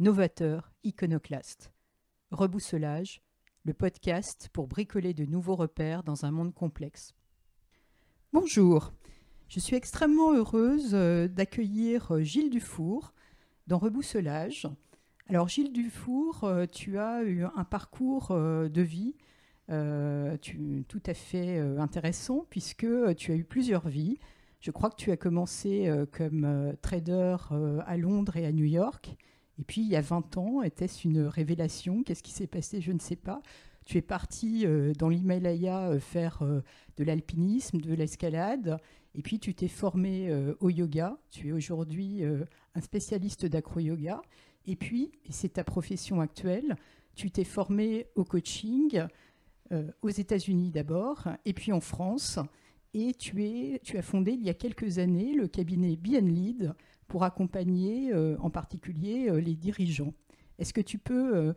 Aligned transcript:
novateurs, 0.00 0.72
iconoclastes. 0.82 1.74
Rebousselage, 2.30 3.20
le 3.66 3.74
podcast 3.74 4.48
pour 4.50 4.66
bricoler 4.66 5.12
de 5.12 5.26
nouveaux 5.26 5.56
repères 5.56 6.04
dans 6.04 6.24
un 6.24 6.30
monde 6.30 6.54
complexe. 6.54 7.12
Bonjour, 8.32 8.94
je 9.48 9.60
suis 9.60 9.76
extrêmement 9.76 10.32
heureuse 10.32 10.92
euh, 10.94 11.28
d'accueillir 11.28 12.12
euh, 12.12 12.22
Gilles 12.22 12.48
Dufour 12.48 13.12
dans 13.66 13.76
Rebousselage. 13.76 14.66
Alors 15.28 15.48
Gilles 15.48 15.74
Dufour, 15.74 16.44
euh, 16.44 16.64
tu 16.64 16.96
as 16.98 17.22
eu 17.22 17.44
un 17.44 17.64
parcours 17.64 18.28
de 18.30 18.82
vie 18.82 19.14
tout 19.68 21.02
à 21.04 21.14
fait 21.14 21.58
intéressant 21.78 22.46
puisque 22.48 22.86
tu 23.16 23.32
as 23.32 23.36
eu 23.36 23.44
plusieurs 23.44 23.86
vies. 23.86 24.18
Je 24.60 24.70
crois 24.70 24.88
que 24.88 24.96
tu 24.96 25.10
as 25.12 25.16
commencé 25.18 25.88
comme 26.10 26.74
trader 26.82 27.36
à 27.86 27.96
Londres 27.96 28.36
et 28.36 28.46
à 28.46 28.52
New 28.52 28.64
York. 28.64 29.16
Et 29.60 29.62
puis 29.62 29.82
il 29.82 29.88
y 29.88 29.96
a 29.96 30.00
20 30.00 30.38
ans, 30.38 30.62
était-ce 30.62 31.06
une 31.06 31.20
révélation? 31.20 32.02
Qu'est-ce 32.02 32.22
qui 32.22 32.32
s'est 32.32 32.46
passé? 32.46 32.80
Je 32.80 32.92
ne 32.92 32.98
sais 32.98 33.16
pas. 33.16 33.42
Tu 33.84 33.98
es 33.98 34.02
parti 34.02 34.64
euh, 34.64 34.94
dans 34.94 35.10
l'Himalaya 35.10 35.90
euh, 35.90 36.00
faire 36.00 36.42
euh, 36.42 36.62
de 36.96 37.04
l'alpinisme, 37.04 37.78
de 37.78 37.92
l'escalade, 37.92 38.78
et 39.14 39.20
puis 39.20 39.38
tu 39.38 39.54
t'es 39.54 39.68
formé 39.68 40.32
au 40.60 40.70
yoga. 40.70 41.18
Tu 41.30 41.48
es 41.48 41.52
aujourd'hui 41.52 42.22
un 42.22 42.80
spécialiste 42.80 43.44
d'acro-yoga. 43.44 44.22
Et 44.66 44.76
puis, 44.76 45.10
c'est 45.30 45.54
ta 45.54 45.64
profession 45.64 46.20
actuelle, 46.20 46.76
tu 47.16 47.32
t'es 47.32 47.42
formé 47.42 48.06
au 48.14 48.24
coaching 48.24 49.02
aux 50.02 50.10
États-Unis 50.10 50.70
d'abord, 50.70 51.26
et 51.44 51.54
puis 51.54 51.72
en 51.72 51.80
France. 51.80 52.38
Et 52.94 53.12
tu, 53.14 53.80
tu 53.82 53.98
as 53.98 54.02
fondé 54.02 54.32
il 54.32 54.44
y 54.44 54.50
a 54.50 54.54
quelques 54.54 54.98
années 54.98 55.34
le 55.34 55.48
cabinet 55.48 55.96
Be 55.96 56.20
Lead 56.22 56.72
pour 57.10 57.24
accompagner 57.24 58.14
en 58.14 58.48
particulier 58.48 59.30
les 59.42 59.54
dirigeants. 59.56 60.14
Est-ce 60.58 60.72
que 60.72 60.80
tu 60.80 60.96
peux 60.96 61.54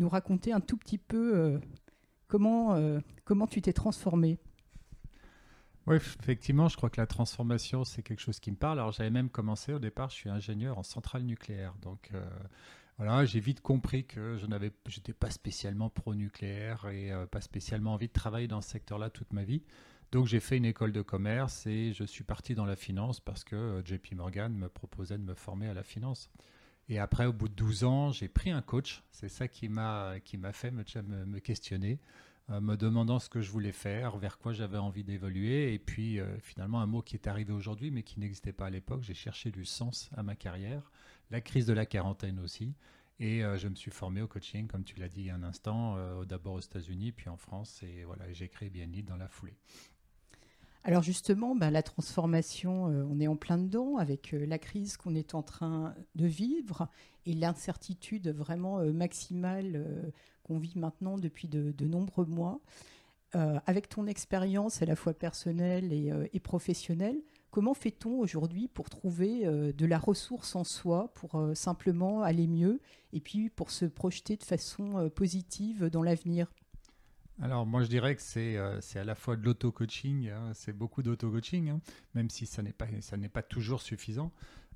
nous 0.00 0.08
raconter 0.08 0.52
un 0.52 0.60
tout 0.60 0.76
petit 0.76 0.98
peu 0.98 1.36
euh, 1.36 1.58
comment, 2.26 2.74
euh, 2.74 3.00
comment 3.24 3.46
tu 3.46 3.62
t'es 3.62 3.72
transformé 3.72 4.38
oui, 5.86 5.96
effectivement, 5.96 6.68
je 6.68 6.76
crois 6.76 6.90
que 6.90 7.00
la 7.00 7.06
transformation, 7.06 7.84
c'est 7.84 8.02
quelque 8.02 8.20
chose 8.20 8.38
qui 8.38 8.50
me 8.50 8.56
parle. 8.56 8.78
Alors, 8.78 8.92
j'avais 8.92 9.10
même 9.10 9.30
commencé 9.30 9.72
au 9.72 9.78
départ, 9.78 10.10
je 10.10 10.14
suis 10.16 10.28
ingénieur 10.28 10.78
en 10.78 10.82
centrale 10.82 11.22
nucléaire. 11.22 11.74
Donc, 11.80 12.10
euh, 12.14 12.22
voilà, 12.98 13.24
j'ai 13.24 13.40
vite 13.40 13.60
compris 13.62 14.04
que 14.04 14.36
je 14.36 14.46
n'avais, 14.46 14.72
j'étais 14.86 15.14
pas 15.14 15.30
spécialement 15.30 15.88
pro-nucléaire 15.88 16.86
et 16.92 17.10
pas 17.30 17.40
spécialement 17.40 17.94
envie 17.94 18.08
de 18.08 18.12
travailler 18.12 18.46
dans 18.46 18.60
ce 18.60 18.68
secteur-là 18.68 19.08
toute 19.08 19.32
ma 19.32 19.42
vie. 19.42 19.64
Donc, 20.12 20.26
j'ai 20.26 20.40
fait 20.40 20.56
une 20.56 20.64
école 20.64 20.92
de 20.92 21.02
commerce 21.02 21.66
et 21.66 21.92
je 21.92 22.02
suis 22.02 22.24
parti 22.24 22.56
dans 22.56 22.64
la 22.64 22.74
finance 22.74 23.20
parce 23.20 23.44
que 23.44 23.80
JP 23.84 24.14
Morgan 24.14 24.52
me 24.52 24.68
proposait 24.68 25.18
de 25.18 25.22
me 25.22 25.34
former 25.34 25.68
à 25.68 25.74
la 25.74 25.84
finance. 25.84 26.30
Et 26.90 26.98
après, 26.98 27.24
au 27.26 27.32
bout 27.32 27.48
de 27.48 27.54
12 27.54 27.84
ans, 27.84 28.10
j'ai 28.10 28.26
pris 28.26 28.50
un 28.50 28.62
coach. 28.62 29.04
C'est 29.12 29.28
ça 29.28 29.46
qui 29.46 29.68
m'a 29.68 30.18
qui 30.24 30.36
m'a 30.36 30.52
fait 30.52 30.72
me, 30.72 31.38
questionner, 31.38 32.00
euh, 32.50 32.60
me 32.60 32.76
demandant 32.76 33.20
ce 33.20 33.28
que 33.28 33.40
je 33.40 33.48
voulais 33.52 33.70
faire, 33.70 34.16
vers 34.16 34.38
quoi 34.38 34.52
j'avais 34.52 34.78
envie 34.78 35.04
d'évoluer. 35.04 35.72
Et 35.72 35.78
puis, 35.78 36.18
euh, 36.18 36.36
finalement, 36.40 36.80
un 36.80 36.86
mot 36.86 37.00
qui 37.00 37.14
est 37.14 37.28
arrivé 37.28 37.52
aujourd'hui, 37.52 37.92
mais 37.92 38.02
qui 38.02 38.18
n'existait 38.18 38.52
pas 38.52 38.66
à 38.66 38.70
l'époque. 38.70 39.04
J'ai 39.04 39.14
cherché 39.14 39.52
du 39.52 39.64
sens 39.64 40.10
à 40.16 40.24
ma 40.24 40.34
carrière, 40.34 40.90
la 41.30 41.40
crise 41.40 41.66
de 41.66 41.72
la 41.72 41.86
quarantaine 41.86 42.40
aussi. 42.40 42.74
Et 43.20 43.44
euh, 43.44 43.56
je 43.56 43.68
me 43.68 43.76
suis 43.76 43.92
formé 43.92 44.20
au 44.20 44.26
coaching, 44.26 44.66
comme 44.66 44.82
tu 44.82 44.98
l'as 44.98 45.08
dit 45.08 45.20
il 45.20 45.26
y 45.26 45.30
a 45.30 45.36
un 45.36 45.44
instant, 45.44 45.96
d'abord 46.24 46.54
aux 46.54 46.60
États-Unis, 46.60 47.12
puis 47.12 47.28
en 47.28 47.36
France. 47.36 47.84
Et 47.84 48.02
voilà, 48.02 48.32
j'ai 48.32 48.48
créé 48.48 48.68
Bien 48.68 48.88
dans 49.06 49.16
la 49.16 49.28
foulée. 49.28 49.56
Alors 50.82 51.02
justement, 51.02 51.54
ben, 51.54 51.70
la 51.70 51.82
transformation, 51.82 52.88
euh, 52.88 53.04
on 53.10 53.20
est 53.20 53.26
en 53.26 53.36
plein 53.36 53.58
dedans 53.58 53.98
avec 53.98 54.32
euh, 54.32 54.46
la 54.46 54.58
crise 54.58 54.96
qu'on 54.96 55.14
est 55.14 55.34
en 55.34 55.42
train 55.42 55.94
de 56.14 56.26
vivre 56.26 56.88
et 57.26 57.34
l'incertitude 57.34 58.28
vraiment 58.28 58.78
euh, 58.78 58.92
maximale 58.92 59.84
qu'on 60.42 60.58
vit 60.58 60.78
maintenant 60.78 61.18
depuis 61.18 61.48
de, 61.48 61.84
nombreux 61.84 62.24
mois. 62.24 62.60
avec 63.32 63.88
ton 63.88 64.06
expérience 64.06 64.82
à 64.82 64.86
la 64.86 64.96
fois 64.96 65.12
personnelle 65.14 65.92
et, 65.92 66.40
professionnelle, 66.40 67.20
comment 67.50 67.74
fait-on 67.74 68.18
aujourd'hui 68.18 68.66
pour 68.66 68.90
trouver 68.90 69.44
de 69.46 69.86
la 69.86 69.98
ressource 69.98 70.56
en 70.56 70.64
soi, 70.64 71.12
pour 71.14 71.40
simplement 71.54 72.22
aller 72.22 72.48
mieux 72.48 72.80
et 73.12 73.20
puis 73.20 73.48
pour 73.50 73.70
se 73.70 73.84
projeter 73.84 74.36
de 74.36 74.42
façon 74.42 75.08
positive 75.14 75.84
dans 75.90 76.02
l'avenir? 76.02 76.50
Alors 77.42 77.64
moi 77.64 77.82
je 77.82 77.88
dirais 77.88 78.14
que 78.14 78.22
c'est 78.22 78.56
euh, 78.56 78.80
à 78.94 79.04
la 79.04 79.14
fois 79.14 79.36
de 79.36 79.44
l'auto-coaching, 79.44 80.28
hein, 80.28 80.50
c'est 80.52 80.72
beaucoup 80.72 81.02
d'auto-coaching, 81.02 81.70
hein, 81.70 81.80
même 82.14 82.28
si 82.28 82.44
ça 82.44 82.62
n'est 82.62 82.72
pas, 82.72 82.86
pas 83.32 83.42
toujours 83.42 83.80
suffisant. 83.80 84.32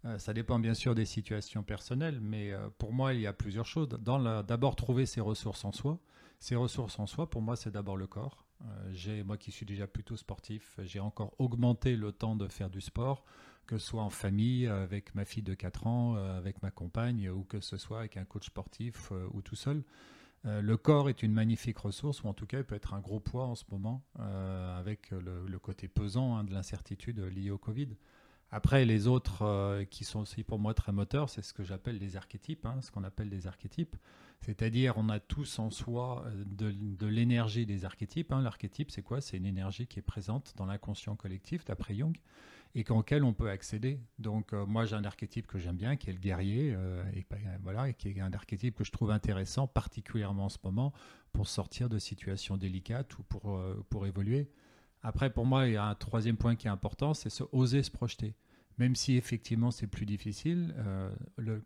Euh, 0.07 0.19
ça 0.19 0.33
dépend 0.33 0.59
bien 0.59 0.75
sûr 0.75 0.95
des 0.95 1.05
situations 1.05 1.63
personnelles, 1.63 2.21
mais 2.21 2.53
euh, 2.53 2.69
pour 2.79 2.93
moi 2.93 3.13
il 3.13 3.21
y 3.21 3.27
a 3.27 3.33
plusieurs 3.33 3.67
choses. 3.67 3.89
D'abord 3.89 4.77
trouver 4.77 5.05
ses 5.05 5.21
ressources 5.21 5.65
en 5.65 5.73
soi. 5.73 5.99
Ces 6.41 6.57
ressources 6.57 6.99
en 6.99 7.07
soi, 7.07 7.29
pour 7.29 7.43
moi 7.43 7.57
c'est 7.57 7.71
d'abord 7.71 7.97
le 7.97 8.07
corps. 8.07 8.47
moi 9.25 9.37
qui 9.37 9.53
suis 9.53 9.67
déjà 9.67 9.87
plutôt 9.87 10.17
sportif, 10.17 10.79
j'ai 10.85 11.01
encore 11.01 11.35
augmenté 11.39 11.97
le 11.97 12.13
temps 12.13 12.37
de 12.37 12.49
faire 12.49 12.71
du 12.71 12.81
sport, 12.81 13.25
que 13.67 13.79
ce 13.79 13.87
soit 13.87 14.03
en 14.03 14.11
famille, 14.11 14.67
avec 14.67 15.15
ma 15.15 15.25
fille 15.25 15.43
de 15.43 15.55
4 15.55 15.87
ans, 15.87 16.17
avec 16.17 16.63
ma 16.63 16.71
compagne, 16.71 17.31
ou 17.31 17.45
que 17.45 17.61
ce 17.61 17.79
soit 17.79 18.01
avec 18.01 18.17
un 18.19 18.25
coach 18.25 18.47
sportif 18.47 19.11
ou 19.33 19.41
tout 19.41 19.57
seul. 19.57 19.83
Euh, 20.47 20.61
le 20.61 20.77
corps 20.77 21.09
est 21.09 21.23
une 21.23 21.33
magnifique 21.33 21.79
ressource, 21.79 22.23
ou 22.23 22.29
en 22.29 22.35
tout 22.35 22.47
cas, 22.47 22.59
il 22.59 22.65
peut 22.65 22.75
être 22.75 22.95
un 22.95 23.01
gros 23.01 23.21
poids 23.21 23.47
en 23.47 23.55
ce 23.55 23.65
moment, 23.71 24.03
euh, 24.21 24.79
avec 24.79 25.11
le, 25.11 25.59
côté 25.59 25.89
pesant 25.89 26.37
hein, 26.37 26.45
de 26.45 26.53
l'incertitude 26.53 27.21
liée 27.21 27.51
au 27.51 27.59
Covid. 27.59 27.89
Après, 28.51 28.85
les 28.85 29.07
autres 29.09 29.43
euh, 29.43 29.85
qui 29.85 30.05
sont 30.05 30.21
aussi 30.21 30.45
pour 30.45 30.59
moi 30.59 30.75
très 30.75 30.93
moteurs, 30.93 31.31
c'est 31.31 31.43
ce 31.43 31.55
que 31.55 31.65
j'appelle 31.65 31.99
les 31.99 32.17
archétypes, 32.17 32.67
hein, 32.67 32.77
ce 32.83 32.91
qu'on 32.91 33.05
appelle 33.05 33.31
des 33.31 33.47
archétypes. 33.47 33.97
C'est-à-dire, 34.43 34.95
on 34.99 35.09
a 35.09 35.19
tous 35.19 35.59
en 35.59 35.71
soi 35.71 36.27
de, 36.45 37.07
l'énergie 37.07 37.65
des 37.65 37.87
archétypes. 37.87 38.31
Hein. 38.31 38.43
L'archétype, 38.43 38.91
c'est 38.91 39.01
quoi? 39.01 39.23
C'est 39.23 39.39
une 39.39 39.47
énergie 39.47 39.87
qui 39.87 39.99
est 39.99 40.03
présente 40.03 40.53
dans 40.57 40.67
l'inconscient 40.67 41.17
collectif, 41.17 41.65
d'après 41.65 41.95
Jung 41.95 42.15
et 42.75 42.85
auquel 42.91 43.25
on 43.25 43.33
peut 43.33 43.51
accéder. 43.51 44.01
Donc 44.19 44.53
euh, 44.53 44.67
moi 44.67 44.85
j'ai 44.85 44.97
un 44.97 45.05
archétype 45.05 45.47
que 45.47 45.59
j'aime 45.59 45.77
bien, 45.77 45.97
qui 45.97 46.11
est 46.11 46.13
le 46.13 46.19
guerrier, 46.19 46.75
euh, 46.75 47.03
et, 47.15 47.25
voilà, 47.63 47.89
et 47.89 47.95
qui 47.95 48.09
est 48.09 48.21
un 48.21 48.33
archétype 48.33 48.77
que 48.77 48.85
je 48.85 48.93
trouve 48.93 49.11
intéressant, 49.11 49.67
particulièrement 49.67 50.47
en 50.47 50.49
ce 50.49 50.59
moment, 50.65 50.93
pour 51.33 51.49
sortir 51.49 51.89
de 51.89 51.99
situations 51.99 52.57
délicates 52.57 53.17
ou 53.19 53.23
pour, 53.23 53.57
euh, 53.57 53.85
pour 53.91 54.07
évoluer. 54.07 54.51
Après, 55.03 55.31
pour 55.31 55.45
moi, 55.45 55.67
il 55.67 55.75
y 55.75 55.77
a 55.77 55.85
un 55.85 55.95
troisième 55.95 56.37
point 56.37 56.57
qui 56.57 56.67
est 56.67 56.71
important, 56.71 57.15
c'est 57.15 57.31
oser 57.53 57.83
se 57.83 57.91
projeter. 57.91 58.35
Même 58.79 58.97
si 58.97 59.17
effectivement 59.17 59.71
c'est 59.71 59.87
plus 59.87 60.05
difficile, 60.05 60.75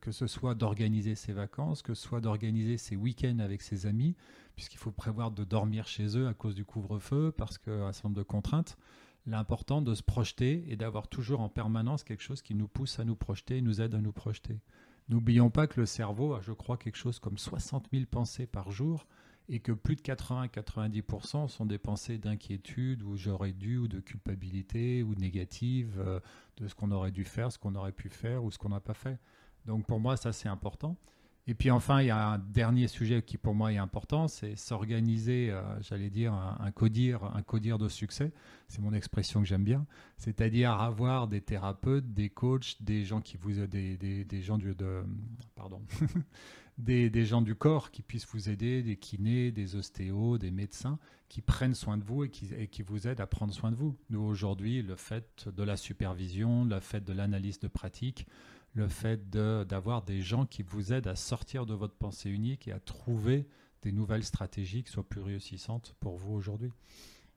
que 0.03 0.13
ce 0.13 0.27
soit 0.27 0.55
d'organiser 0.55 1.15
ses 1.15 1.33
vacances, 1.33 1.81
que 1.81 1.95
ce 1.95 2.03
soit 2.03 2.21
d'organiser 2.21 2.77
ses 2.77 2.97
week-ends 2.97 3.39
avec 3.39 3.63
ses 3.63 3.87
amis, 3.87 4.15
puisqu'il 4.57 4.77
faut 4.77 4.91
prévoir 4.91 5.31
de 5.31 5.43
dormir 5.43 5.87
chez 5.87 6.19
eux 6.19 6.29
à 6.29 6.35
cause 6.35 6.55
du 6.55 6.67
couvre-feu, 6.67 7.33
parce 7.35 7.57
qu'il 7.57 7.73
y 7.73 7.77
a 7.77 7.87
un 7.87 7.93
certain 7.93 8.09
nombre 8.09 8.19
de 8.19 8.25
contraintes 8.25 8.77
l'important 9.29 9.83
de 9.83 9.95
se 9.95 10.03
projeter 10.03 10.65
et 10.69 10.77
d'avoir 10.77 11.09
toujours 11.09 11.41
en 11.41 11.49
permanence 11.49 12.03
quelque 12.03 12.23
chose 12.23 12.43
qui 12.43 12.55
nous 12.55 12.69
pousse 12.69 12.99
à 12.99 13.05
nous 13.05 13.17
projeter 13.17 13.59
et 13.59 13.63
nous 13.63 13.81
aide 13.81 13.95
à 13.95 14.01
nous 14.01 14.13
projeter. 14.13 14.61
N'oublions 15.09 15.51
pas 15.51 15.67
que 15.67 15.81
le 15.81 15.87
cerveau 15.87 16.35
a, 16.35 16.41
je 16.41 16.53
crois, 16.53 16.77
quelque 16.77 16.97
chose 16.97 17.19
comme 17.19 17.39
60 17.39 17.89
000 17.93 18.05
pensées 18.11 18.47
par 18.47 18.71
jour 18.71 19.07
et 19.49 19.61
que 19.61 19.73
plus 19.73 19.97
de 19.97 20.03
80-90% 20.03 21.49
sont 21.49 21.67
des 21.67 21.79
pensées 21.79 22.19
d'inquiétude 22.19 23.03
ou 23.03 23.17
j'aurais 23.17 23.53
dû 23.53 23.79
ou 23.79 23.89
de 23.89 24.01
culpabilité 24.01 25.03
ou 25.03 25.15
négative 25.15 25.99
euh, 25.99 26.21
de 26.59 26.69
ce 26.69 26.75
qu'on 26.75 26.91
aurait 26.91 27.13
dû 27.13 27.25
faire, 27.25 27.51
ce 27.51 27.59
qu'on 27.59 27.75
aurait 27.75 27.93
pu 27.93 28.11
faire 28.11 28.45
ou 28.45 28.51
ce 28.51 28.59
qu'on 28.59 28.69
n'a 28.69 28.81
pas 28.81 28.95
fait. 28.95 29.19
Donc 29.65 29.87
pour 29.87 30.01
moi, 30.01 30.17
ça 30.17 30.33
c'est 30.33 30.49
important. 30.49 30.97
Et 31.51 31.55
puis 31.55 31.71
enfin, 31.71 32.03
il 32.03 32.09
y 32.09 32.11
a 32.11 32.33
un 32.33 32.39
dernier 32.39 32.89
sujet 32.89 33.23
qui 33.23 33.39
pour 33.39 33.55
moi 33.55 33.73
est 33.73 33.79
important, 33.79 34.29
c'est 34.29 34.55
s'organiser, 34.55 35.51
euh, 35.51 35.63
j'allais 35.81 36.11
dire, 36.11 36.35
un, 36.35 36.71
codir, 36.73 37.25
un 37.25 37.41
codir 37.41 37.79
de 37.79 37.89
succès. 37.89 38.33
C'est 38.69 38.83
mon 38.83 38.93
expression 38.93 39.41
que 39.41 39.47
j'aime 39.47 39.65
bien. 39.65 39.87
C'est-à-dire 40.19 40.73
avoir 40.73 41.27
des 41.27 41.41
thérapeutes, 41.41 42.13
des 42.13 42.29
coachs, 42.29 42.77
des 42.81 43.07
gens 43.07 43.23
qui 43.23 43.39
vous, 43.39 43.67
des, 43.67 43.97
des, 43.97 44.43
gens 44.43 44.59
du, 44.59 44.75
pardon, 45.57 45.81
des, 46.79 47.09
des, 47.09 47.25
gens 47.25 47.41
du 47.41 47.55
corps 47.55 47.91
qui 47.93 48.03
puissent 48.03 48.29
vous 48.31 48.51
aider, 48.51 48.83
des 48.83 48.97
kinés, 48.97 49.51
des 49.51 49.75
ostéos, 49.75 50.37
des 50.37 50.51
médecins 50.51 50.99
qui 51.31 51.41
prennent 51.41 51.75
soin 51.75 51.97
de 51.97 52.05
vous 52.05 52.25
et 52.25 52.29
qui, 52.29 52.53
et 52.59 52.69
qui 52.69 52.83
vous 52.83 53.09
aident 53.09 53.23
à 53.23 53.27
prendre 53.27 53.55
soin 53.55 53.71
de 53.71 53.77
vous. 53.77 53.97
Nous 54.11 54.21
aujourd'hui, 54.21 54.83
le 54.83 54.97
fait 54.97 55.49
de 55.49 55.63
la 55.63 55.79
supervision, 55.79 56.67
le 56.67 56.81
fait 56.81 57.03
de 57.03 57.15
l'analyse 57.15 57.59
de 57.59 57.69
pratique 57.69 58.27
le 58.75 58.89
fait 58.89 59.31
d'avoir 59.31 60.03
des 60.03 60.21
gens 60.21 60.47
qui 60.47 60.63
vous 60.63 60.93
aident 60.93 61.09
à 61.09 61.17
sortir 61.17 61.67
de 61.67 61.75
votre 61.75 61.95
pensée 61.95 62.31
unique 62.31 62.69
et 62.69 62.73
à 62.73 62.81
trouver 62.81 63.47
des 63.83 63.93
nouvelles 63.93 64.25
stratégies 64.25 64.83
qui 64.83 64.93
soient 64.93 65.09
plus 65.09 65.21
réussissantes 65.21 65.95
pour 66.01 66.17
vous 66.17 66.35
aujourd'hui. 66.35 66.73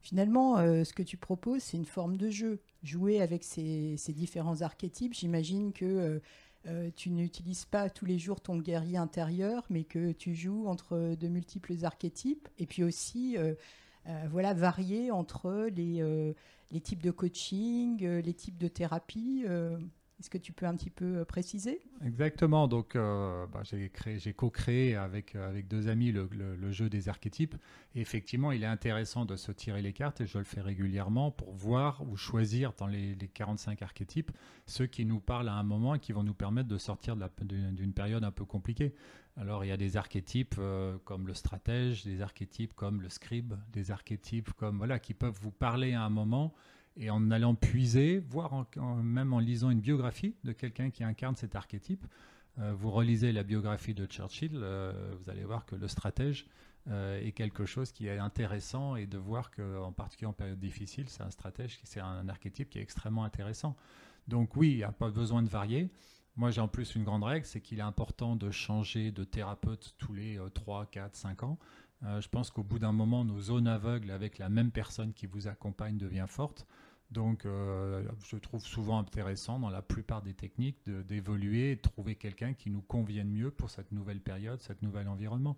Finalement, 0.01 0.57
euh, 0.57 0.83
ce 0.83 0.93
que 0.93 1.03
tu 1.03 1.15
proposes, 1.15 1.61
c'est 1.61 1.77
une 1.77 1.85
forme 1.85 2.17
de 2.17 2.29
jeu. 2.29 2.59
Jouer 2.83 3.21
avec 3.21 3.43
ces, 3.43 3.95
différents 4.09 4.61
archétypes. 4.61 5.13
J'imagine 5.13 5.73
que 5.73 5.85
euh, 5.85 6.19
euh, 6.67 6.89
tu 6.95 7.11
n'utilises 7.11 7.65
pas 7.65 7.89
tous 7.89 8.05
les 8.05 8.17
jours 8.17 8.41
ton 8.41 8.57
guerrier 8.57 8.97
intérieur, 8.97 9.63
mais 9.69 9.83
que 9.83 10.11
tu 10.11 10.33
joues 10.33 10.67
entre 10.67 11.15
de 11.15 11.27
multiples 11.27 11.85
archétypes. 11.85 12.49
Et 12.57 12.65
puis 12.65 12.83
aussi, 12.83 13.37
voilà, 14.31 14.55
varier 14.55 15.11
entre 15.11 15.69
les, 15.75 16.33
les 16.71 16.81
types 16.81 17.03
de 17.03 17.11
coaching, 17.11 18.03
les 18.03 18.33
types 18.33 18.57
de 18.57 18.67
thérapie. 18.67 19.45
Est-ce 20.21 20.29
que 20.29 20.37
tu 20.37 20.53
peux 20.53 20.67
un 20.67 20.75
petit 20.75 20.91
peu 20.91 21.17
euh, 21.17 21.25
préciser? 21.25 21.81
Exactement. 22.05 22.67
Donc, 22.67 22.95
euh, 22.95 23.47
bah, 23.47 23.63
j'ai 23.63 24.33
co-créé 24.33 24.95
avec, 24.95 25.33
euh, 25.33 25.49
avec 25.49 25.67
deux 25.67 25.87
amis 25.87 26.11
le, 26.11 26.71
jeu 26.71 26.89
des 26.89 27.09
archétypes. 27.09 27.55
Et 27.95 28.01
effectivement, 28.01 28.51
il 28.51 28.61
est 28.61 28.67
intéressant 28.67 29.25
de 29.25 29.35
se 29.35 29.51
tirer 29.51 29.81
les 29.81 29.93
cartes, 29.93 30.21
et 30.21 30.27
je 30.27 30.37
le 30.37 30.43
fais 30.43 30.61
régulièrement, 30.61 31.31
pour 31.31 31.51
voir 31.55 32.07
ou 32.07 32.17
choisir 32.17 32.73
dans 32.77 32.85
les, 32.85 33.17
45 33.33 33.81
archétypes 33.81 34.29
ceux 34.67 34.85
qui 34.85 35.05
nous 35.05 35.19
parlent 35.19 35.49
à 35.49 35.55
un 35.55 35.63
moment 35.63 35.95
et 35.95 35.99
qui 35.99 36.11
vont 36.11 36.23
nous 36.23 36.35
permettre 36.35 36.69
de 36.69 36.77
sortir 36.77 37.17
d'une 37.41 37.93
période 37.93 38.23
un 38.23 38.31
peu 38.31 38.45
compliquée. 38.45 38.93
Alors, 39.37 39.65
il 39.65 39.69
y 39.69 39.71
a 39.71 39.77
des 39.77 39.97
archétypes 39.97 40.59
comme 41.03 41.25
le 41.25 41.33
stratège, 41.33 42.03
des 42.03 42.21
archétypes 42.21 42.75
comme 42.75 43.01
le 43.01 43.09
scribe, 43.09 43.55
des 43.73 43.89
archétypes 43.89 44.51
comme 44.53 44.77
voilà 44.77 44.99
qui 44.99 45.15
peuvent 45.15 45.39
vous 45.41 45.51
parler 45.51 45.93
à 45.93 46.03
un 46.03 46.09
moment 46.09 46.53
et 46.97 47.09
en 47.09 47.31
allant 47.31 47.55
puiser, 47.55 48.19
voire 48.19 48.65
même 49.03 49.33
en 49.33 49.39
lisant 49.39 49.69
une 49.69 49.81
biographie 49.81 50.35
de 50.43 50.51
quelqu'un 50.51 50.89
qui 50.89 51.03
incarne 51.03 51.35
cet 51.35 51.55
archétype, 51.55 52.05
euh, 52.59 52.73
vous 52.73 52.91
relisez 52.91 53.31
la 53.31 53.43
biographie 53.43 53.93
de 53.93 54.05
Churchill, 54.05 54.51
euh, 54.55 55.15
vous 55.19 55.29
allez 55.29 55.45
voir 55.45 55.65
que 55.65 55.75
le 55.75 55.87
stratège 55.87 56.47
euh, 56.89 57.21
est 57.21 57.31
quelque 57.31 57.65
chose 57.65 57.91
qui 57.91 58.07
est 58.07 58.17
intéressant 58.17 58.95
et 58.95 59.05
de 59.05 59.17
voir 59.17 59.51
qu'en 59.51 59.91
particulier 59.91 60.27
en 60.27 60.33
période 60.33 60.59
difficile, 60.59 61.07
c'est 61.07 61.23
un 61.23 61.29
stratège, 61.29 61.79
c'est 61.83 62.01
un 62.01 62.27
archétype 62.27 62.69
qui 62.69 62.79
est 62.79 62.81
extrêmement 62.81 63.23
intéressant. 63.23 63.75
Donc 64.27 64.55
oui, 64.55 64.71
il 64.71 64.77
n'y 64.77 64.83
a 64.83 64.91
pas 64.91 65.09
besoin 65.09 65.41
de 65.41 65.49
varier. 65.49 65.89
Moi, 66.35 66.51
j'ai 66.51 66.61
en 66.61 66.67
plus 66.67 66.95
une 66.95 67.03
grande 67.03 67.23
règle, 67.23 67.45
c'est 67.45 67.61
qu'il 67.61 67.79
est 67.79 67.83
important 67.83 68.35
de 68.35 68.51
changer 68.51 69.11
de 69.11 69.23
thérapeute 69.23 69.95
tous 69.97 70.13
les 70.13 70.39
3, 70.53 70.85
4, 70.85 71.15
5 71.15 71.43
ans. 71.43 71.59
je 72.01 72.27
pense 72.29 72.49
qu'au 72.51 72.63
bout 72.63 72.79
d'un 72.79 72.93
moment, 72.93 73.25
nos 73.25 73.41
zones 73.41 73.67
aveugles 73.67 74.11
avec 74.11 74.37
la 74.37 74.47
même 74.47 74.71
personne 74.71 75.13
qui 75.13 75.25
vous 75.25 75.47
accompagne 75.47 75.97
devient 75.97 76.25
forte. 76.27 76.65
Donc, 77.11 77.45
euh, 77.45 78.03
je 78.25 78.37
trouve 78.37 78.65
souvent 78.65 78.97
intéressant 78.99 79.59
dans 79.59 79.69
la 79.69 79.81
plupart 79.81 80.21
des 80.21 80.33
techniques 80.33 80.77
d'évoluer 80.85 81.71
et 81.71 81.75
de 81.75 81.81
trouver 81.81 82.15
quelqu'un 82.15 82.53
qui 82.53 82.69
nous 82.69 82.81
convienne 82.81 83.29
mieux 83.29 83.51
pour 83.51 83.69
cette 83.69 83.91
nouvelle 83.91 84.21
période, 84.21 84.61
cet 84.61 84.81
nouvel 84.81 85.09
environnement. 85.09 85.57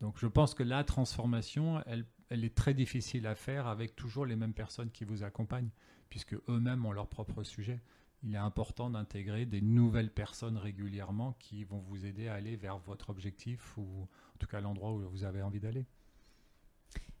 Donc, 0.00 0.16
je 0.18 0.26
pense 0.28 0.54
que 0.54 0.62
la 0.62 0.84
transformation, 0.84 1.82
elle, 1.86 2.44
est 2.44 2.54
très 2.54 2.72
difficile 2.72 3.26
à 3.26 3.34
faire 3.34 3.66
avec 3.66 3.96
toujours 3.96 4.26
les 4.26 4.36
mêmes 4.36 4.54
personnes 4.54 4.90
qui 4.90 5.04
vous 5.04 5.24
accompagnent, 5.24 5.70
puisque 6.08 6.34
eux-mêmes 6.48 6.86
ont 6.86 6.92
leur 6.92 7.08
propre 7.08 7.42
sujet. 7.42 7.80
Il 8.22 8.34
est 8.36 8.38
important 8.38 8.88
d'intégrer 8.88 9.44
des 9.44 9.60
nouvelles 9.60 10.12
personnes 10.12 10.56
régulièrement 10.56 11.32
qui 11.40 11.64
vont 11.64 11.80
vous 11.80 12.06
aider 12.06 12.28
à 12.28 12.34
aller 12.34 12.54
vers 12.54 12.78
votre 12.78 13.10
objectif 13.10 13.76
ou 13.76 14.08
en 14.34 14.38
tout 14.38 14.46
cas 14.46 14.60
l'endroit 14.60 14.92
où 14.92 15.00
vous 15.08 15.24
avez 15.24 15.42
envie 15.42 15.58
d'aller. 15.58 15.84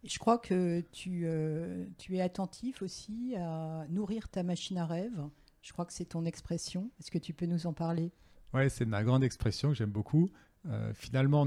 Je 0.04 0.18
crois 0.18 0.38
que 0.38 0.80
tu, 0.92 1.22
euh, 1.24 1.86
tu, 1.98 2.16
es 2.16 2.20
attentif 2.20 2.82
aussi 2.82 3.34
à 3.36 3.86
nourrir 3.88 4.28
ta 4.28 4.42
machine 4.42 4.78
à 4.78 4.86
rêve. 4.86 5.28
Je 5.62 5.72
crois 5.72 5.84
que 5.84 5.92
c'est 5.92 6.06
ton 6.06 6.24
expression. 6.24 6.90
Est-ce 6.98 7.10
que 7.10 7.18
tu 7.18 7.32
peux 7.32 7.46
nous 7.46 7.66
en 7.66 7.72
parler? 7.72 8.10
Oui, 8.52 8.68
c'est 8.68 8.84
ma 8.84 9.04
grande 9.04 9.22
expression 9.22 9.70
que 9.70 9.74
j'aime 9.76 9.90
beaucoup. 9.90 10.28
Euh, 10.68 10.92
finalement, 10.94 11.46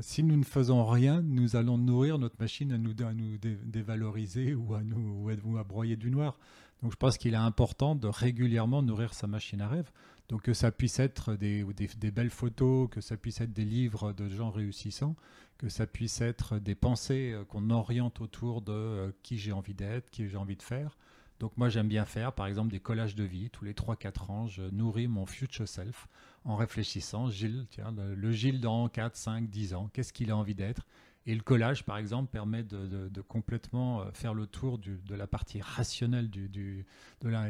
si 0.00 0.22
nous 0.22 0.36
ne 0.36 0.44
faisons 0.44 0.84
rien, 0.84 1.22
nous 1.22 1.56
allons 1.56 1.78
nourrir 1.78 2.18
notre 2.18 2.36
machine 2.38 2.72
à 2.72 2.78
nous, 2.78 2.94
dévaloriser 3.64 4.54
ou 4.54 4.74
à, 4.74 4.82
nous, 4.82 5.30
ou 5.44 5.58
à 5.58 5.64
broyer 5.64 5.96
du 5.96 6.10
noir. 6.10 6.38
Donc 6.82 6.92
je 6.92 6.96
pense 6.96 7.16
qu'il 7.16 7.34
est 7.34 7.36
important 7.36 7.94
de 7.94 8.08
régulièrement 8.08 8.82
nourrir 8.82 9.14
sa 9.14 9.26
machine 9.26 9.60
à 9.60 9.68
rêve. 9.68 9.90
Donc 10.28 10.42
que 10.42 10.54
ça 10.54 10.72
puisse 10.72 10.98
être 10.98 11.34
des, 11.34 11.64
des, 11.96 12.10
belles 12.10 12.30
photos, 12.30 12.88
que 12.90 13.00
ça 13.00 13.16
puisse 13.16 13.40
être 13.40 13.52
des 13.52 13.64
livres 13.64 14.12
de 14.12 14.28
gens 14.28 14.50
réussissants, 14.50 15.14
que 15.62 15.68
ça 15.68 15.86
puisse 15.86 16.20
être 16.20 16.58
des 16.58 16.74
pensées 16.74 17.30
euh, 17.32 17.44
qu'on 17.44 17.70
oriente 17.70 18.20
autour 18.20 18.62
de 18.62 18.72
euh, 18.72 19.12
qui 19.22 19.38
j'ai 19.38 19.52
envie 19.52 19.74
d'être, 19.74 20.10
qui 20.10 20.28
j'ai 20.28 20.36
envie 20.36 20.56
de 20.56 20.62
faire. 20.62 20.98
Donc 21.38 21.56
moi 21.56 21.68
j'aime 21.68 21.86
bien 21.86 22.04
faire 22.04 22.32
par 22.32 22.48
exemple 22.48 22.72
des 22.72 22.80
collages 22.80 23.14
de 23.14 23.22
vie. 23.22 23.48
Tous 23.48 23.64
les 23.64 23.72
3-4 23.72 24.30
ans, 24.32 24.46
je 24.48 24.62
nourris 24.62 25.06
mon 25.06 25.24
future 25.24 25.68
self 25.68 26.08
en 26.44 26.56
réfléchissant, 26.56 27.30
Gilles, 27.30 27.66
tiens, 27.70 27.94
le, 27.96 28.16
le 28.16 28.32
Gilles 28.32 28.60
dans 28.60 28.88
4, 28.88 29.14
5, 29.14 29.48
10 29.48 29.74
ans, 29.74 29.88
qu'est-ce 29.92 30.12
qu'il 30.12 30.32
a 30.32 30.36
envie 30.36 30.56
d'être? 30.56 30.84
Et 31.24 31.34
le 31.34 31.42
collage, 31.42 31.84
par 31.84 31.98
exemple, 31.98 32.30
permet 32.30 32.64
de, 32.64 33.20
complètement 33.28 34.00
euh, 34.00 34.10
faire 34.12 34.34
le 34.34 34.46
tour 34.46 34.78
de 34.78 35.14
la 35.14 35.26
partie 35.26 35.60
rationnelle 35.60 36.28
du, 36.28 36.48
de 36.48 36.84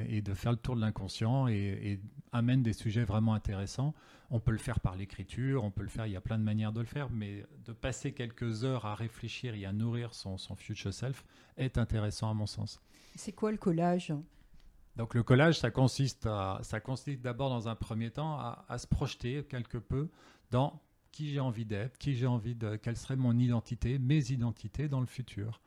et 0.09 0.21
de 0.21 0.35
faire 0.35 0.53
le 0.53 0.59
tour 0.59 0.77
de 0.77 0.81
l'inconscient 0.81 1.49
et, 1.49 2.01
amène 2.33 2.63
des 2.63 2.75
sujets 2.75 3.05
vraiment 3.05 3.35
intéressants. 3.35 3.95
On 4.31 4.41
peut 4.41 4.53
le 4.53 4.59
faire 4.59 4.81
par 4.81 4.97
l'écriture, 4.97 5.65
on 5.65 5.71
peut 5.71 5.83
le 5.83 5.89
faire, 5.89 6.07
il 6.07 6.13
y 6.13 6.17
a 6.17 6.21
plein 6.21 6.39
de 6.39 6.45
manières 6.45 6.73
de 6.73 6.81
le 6.81 6.87
faire, 6.87 7.11
mais 7.11 7.45
de 7.65 7.73
passer 7.73 8.13
quelques 8.13 8.65
heures 8.65 8.87
à 8.87 8.95
réfléchir 8.95 9.55
et 9.55 9.65
à 9.67 9.73
nourrir 9.73 10.15
son, 10.15 10.37
future 10.57 10.93
self 10.93 11.25
est 11.57 11.79
intéressant 11.79 12.31
à 12.31 12.35
mon 12.35 12.47
sens. 12.47 12.81
C'est 13.15 13.33
quoi 13.33 13.53
le 13.53 13.59
collage? 13.59 14.13
Donc 14.97 15.15
le 15.15 15.23
collage, 15.23 15.59
ça 15.59 15.71
consiste, 15.71 16.29
ça 16.63 16.81
consiste 16.81 17.23
d'abord 17.23 17.49
dans 17.49 17.69
un 17.69 17.75
premier 17.75 18.11
temps 18.11 18.39
à, 18.39 18.65
à 18.69 18.77
se 18.77 18.87
projeter 18.87 19.45
quelque 19.45 19.79
peu 19.79 20.11
dans 20.51 20.83
qui 21.13 21.29
j'ai 21.29 21.41
envie 21.41 21.67
d'être, 21.67 21.99
qui 21.99 22.15
j'ai 22.15 22.27
envie 22.27 22.55
de, 22.55 22.77
quelle 22.77 22.97
serait 22.97 23.17
mon 23.17 23.39
identité, 23.39 23.99
mes 23.99 24.33
identités 24.33 24.89
dans 24.89 25.01
le 25.01 25.07
futur. 25.07 25.61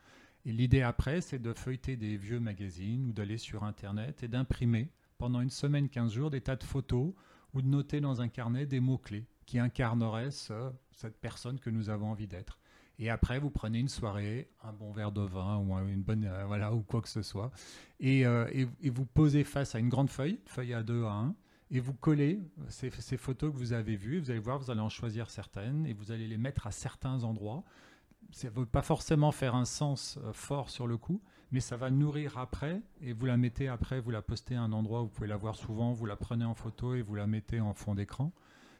Et 0.45 0.51
l'idée 0.51 0.81
après, 0.81 1.21
c'est 1.21 1.39
de 1.39 1.53
feuilleter 1.53 1.95
des 1.95 2.17
vieux 2.17 2.39
magazines 2.39 3.05
ou 3.07 3.13
d'aller 3.13 3.37
sur 3.37 3.63
Internet 3.63 4.23
et 4.23 4.27
d'imprimer 4.27 4.89
pendant 5.17 5.41
une 5.41 5.49
semaine, 5.49 5.87
15 5.87 6.11
jours, 6.11 6.29
des 6.29 6.41
tas 6.41 6.55
de 6.55 6.63
photos 6.63 7.13
ou 7.53 7.61
de 7.61 7.67
noter 7.67 8.01
dans 8.01 8.21
un 8.21 8.27
carnet 8.27 8.65
des 8.65 8.79
mots-clés 8.79 9.25
qui 9.45 9.59
incarneraient 9.59 10.31
cette 10.31 11.17
personne 11.21 11.59
que 11.59 11.69
nous 11.69 11.89
avons 11.89 12.07
envie 12.07 12.27
d'être. 12.27 12.59
Et 12.97 13.09
après, 13.09 13.39
vous 13.39 13.49
prenez 13.49 13.79
une 13.79 13.89
soirée, 13.89 14.49
un 14.63 14.71
bon 14.71 14.91
verre 14.91 15.11
de 15.11 15.21
vin 15.21 15.57
ou 15.57 15.77
une 15.87 16.01
bonne, 16.01 16.25
euh, 16.25 16.45
voilà, 16.45 16.73
ou 16.73 16.81
quoi 16.81 17.01
que 17.01 17.09
ce 17.09 17.21
soit, 17.21 17.51
et, 17.99 18.25
euh, 18.25 18.47
et, 18.53 18.67
et, 18.81 18.89
vous 18.89 19.05
posez 19.05 19.43
face 19.43 19.75
à 19.75 19.79
une 19.79 19.89
grande 19.89 20.09
feuille, 20.09 20.39
feuille 20.45 20.73
à 20.73 20.81
2 20.81 21.03
à 21.03 21.11
1, 21.11 21.35
et 21.71 21.79
vous 21.79 21.93
collez 21.93 22.41
ces, 22.69 22.89
photos 23.17 23.51
que 23.51 23.57
vous 23.57 23.73
avez 23.73 23.95
vues. 23.95 24.19
Vous 24.19 24.29
allez 24.29 24.39
voir, 24.39 24.59
vous 24.59 24.69
allez 24.71 24.81
en 24.81 24.89
choisir 24.89 25.29
certaines 25.29 25.85
et 25.85 25.93
vous 25.93 26.11
allez 26.11 26.27
les 26.27 26.37
mettre 26.37 26.67
à 26.67 26.71
certains 26.71 27.23
endroits. 27.23 27.63
Ça 28.31 28.49
ne 28.49 28.53
veut 28.53 28.65
pas 28.65 28.81
forcément 28.81 29.31
faire 29.31 29.55
un 29.55 29.65
sens 29.65 30.17
euh, 30.23 30.33
fort 30.33 30.69
sur 30.69 30.87
le 30.87 30.97
coup, 30.97 31.21
mais 31.51 31.59
ça 31.59 31.77
va 31.77 31.89
nourrir 31.89 32.37
après 32.37 32.81
et 33.01 33.13
vous 33.13 33.25
la 33.25 33.37
mettez 33.37 33.67
après, 33.67 33.99
vous 33.99 34.11
la 34.11 34.21
postez 34.21 34.55
à 34.55 34.61
un 34.61 34.71
endroit 34.73 35.01
où 35.01 35.05
vous 35.05 35.11
pouvez 35.11 35.27
la 35.27 35.37
voir 35.37 35.55
souvent, 35.55 35.93
vous 35.93 36.05
la 36.05 36.15
prenez 36.15 36.45
en 36.45 36.55
photo 36.55 36.95
et 36.95 37.01
vous 37.01 37.15
la 37.15 37.27
mettez 37.27 37.61
en 37.61 37.73
fond 37.73 37.95
d'écran. 37.95 38.31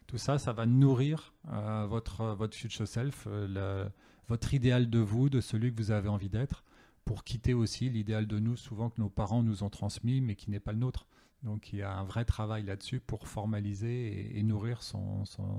Tout 0.07 0.17
ça, 0.17 0.37
ça 0.37 0.53
va 0.53 0.65
nourrir 0.65 1.33
euh, 1.51 1.85
votre, 1.87 2.35
votre 2.35 2.55
future 2.55 2.87
self, 2.87 3.27
euh, 3.27 3.87
votre 4.27 4.53
idéal 4.53 4.89
de 4.89 4.99
vous, 4.99 5.29
de 5.29 5.41
celui 5.41 5.71
que 5.73 5.77
vous 5.77 5.91
avez 5.91 6.09
envie 6.09 6.29
d'être, 6.29 6.63
pour 7.05 7.23
quitter 7.23 7.53
aussi 7.53 7.89
l'idéal 7.89 8.27
de 8.27 8.39
nous, 8.39 8.55
souvent 8.55 8.89
que 8.89 9.01
nos 9.01 9.09
parents 9.09 9.43
nous 9.43 9.63
ont 9.63 9.69
transmis, 9.69 10.21
mais 10.21 10.35
qui 10.35 10.51
n'est 10.51 10.59
pas 10.59 10.73
le 10.73 10.79
nôtre. 10.79 11.07
Donc 11.43 11.73
il 11.73 11.79
y 11.79 11.81
a 11.83 11.91
un 11.91 12.03
vrai 12.03 12.25
travail 12.25 12.63
là-dessus 12.63 12.99
pour 12.99 13.27
formaliser 13.27 14.37
et, 14.37 14.43
nourrir 14.43 14.81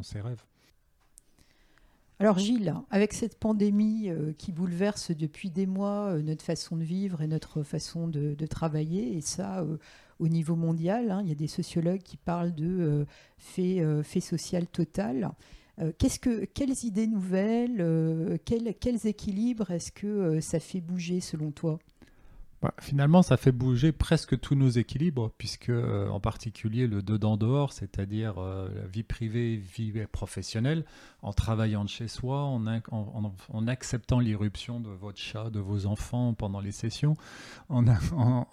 ses 0.03 0.21
rêves. 0.21 0.43
Alors 2.19 2.39
Gilles, 2.39 2.75
avec 2.91 3.13
cette 3.13 3.39
pandémie 3.39 4.09
euh, 4.09 4.33
qui 4.33 4.51
bouleverse 4.51 5.11
depuis 5.11 5.51
des 5.51 5.67
mois 5.67 6.15
euh, 6.15 6.23
notre 6.23 6.43
façon 6.43 6.77
de 6.77 6.83
vivre 6.83 7.21
et 7.21 7.27
notre 7.27 7.63
façon 7.63 8.09
de, 8.09 8.35
travailler, 8.47 9.19
et 9.19 9.21
ça 9.21 9.61
euh, 9.61 9.77
au 10.19 10.29
niveau 10.29 10.57
mondial, 10.57 11.11
hein, 11.11 11.21
il 11.23 11.29
y 11.29 11.33
a 11.33 11.35
des 11.35 11.47
sociologues 11.47 12.01
qui 12.01 12.17
parlent 12.17 12.55
de 12.55 13.07
fait, 13.37 13.85
social 14.21 14.67
total. 14.67 15.31
qu'est-ce 15.99 16.19
que, 16.19 16.47
quelles 16.47 16.85
idées 16.85 17.07
nouvelles, 17.07 18.39
quels 18.47 19.07
équilibres 19.07 19.71
est-ce 19.71 19.93
que 19.93 20.41
ça 20.41 20.59
fait 20.59 20.81
bouger 20.81 21.21
selon 21.21 21.51
toi? 21.51 21.79
Bah, 22.67 22.75
finalement, 22.81 23.23
ça 23.23 23.37
fait 23.37 23.53
bouger 23.53 23.93
presque 23.93 24.41
tous 24.41 24.57
nos 24.57 24.69
équilibres, 24.69 25.31
puisque 25.39 25.69
euh, 25.69 26.09
en 26.09 26.19
particulier 26.19 26.89
le 26.89 27.01
dedans-dehors, 27.01 27.73
c'est-à-dire 27.73 28.39
euh, 28.39 28.69
la 28.75 28.87
vie 28.89 29.05
privée, 29.05 29.57
vie 29.57 29.93
professionnelle, 30.11 30.85
en 31.23 31.33
travaillant 31.33 31.85
de 31.85 31.89
chez 31.89 32.09
soi, 32.09 32.43
en, 32.43 32.67
en, 32.67 33.69
acceptant 33.69 34.19
l'irruption 34.19 34.81
de 34.81 34.89
votre 34.89 35.19
chat, 35.19 35.49
de 35.51 35.61
vos 35.61 35.87
enfants 35.87 36.35
pendant 36.35 36.59
les 36.59 36.73
sessions, 36.73 37.17
en, 37.69 37.83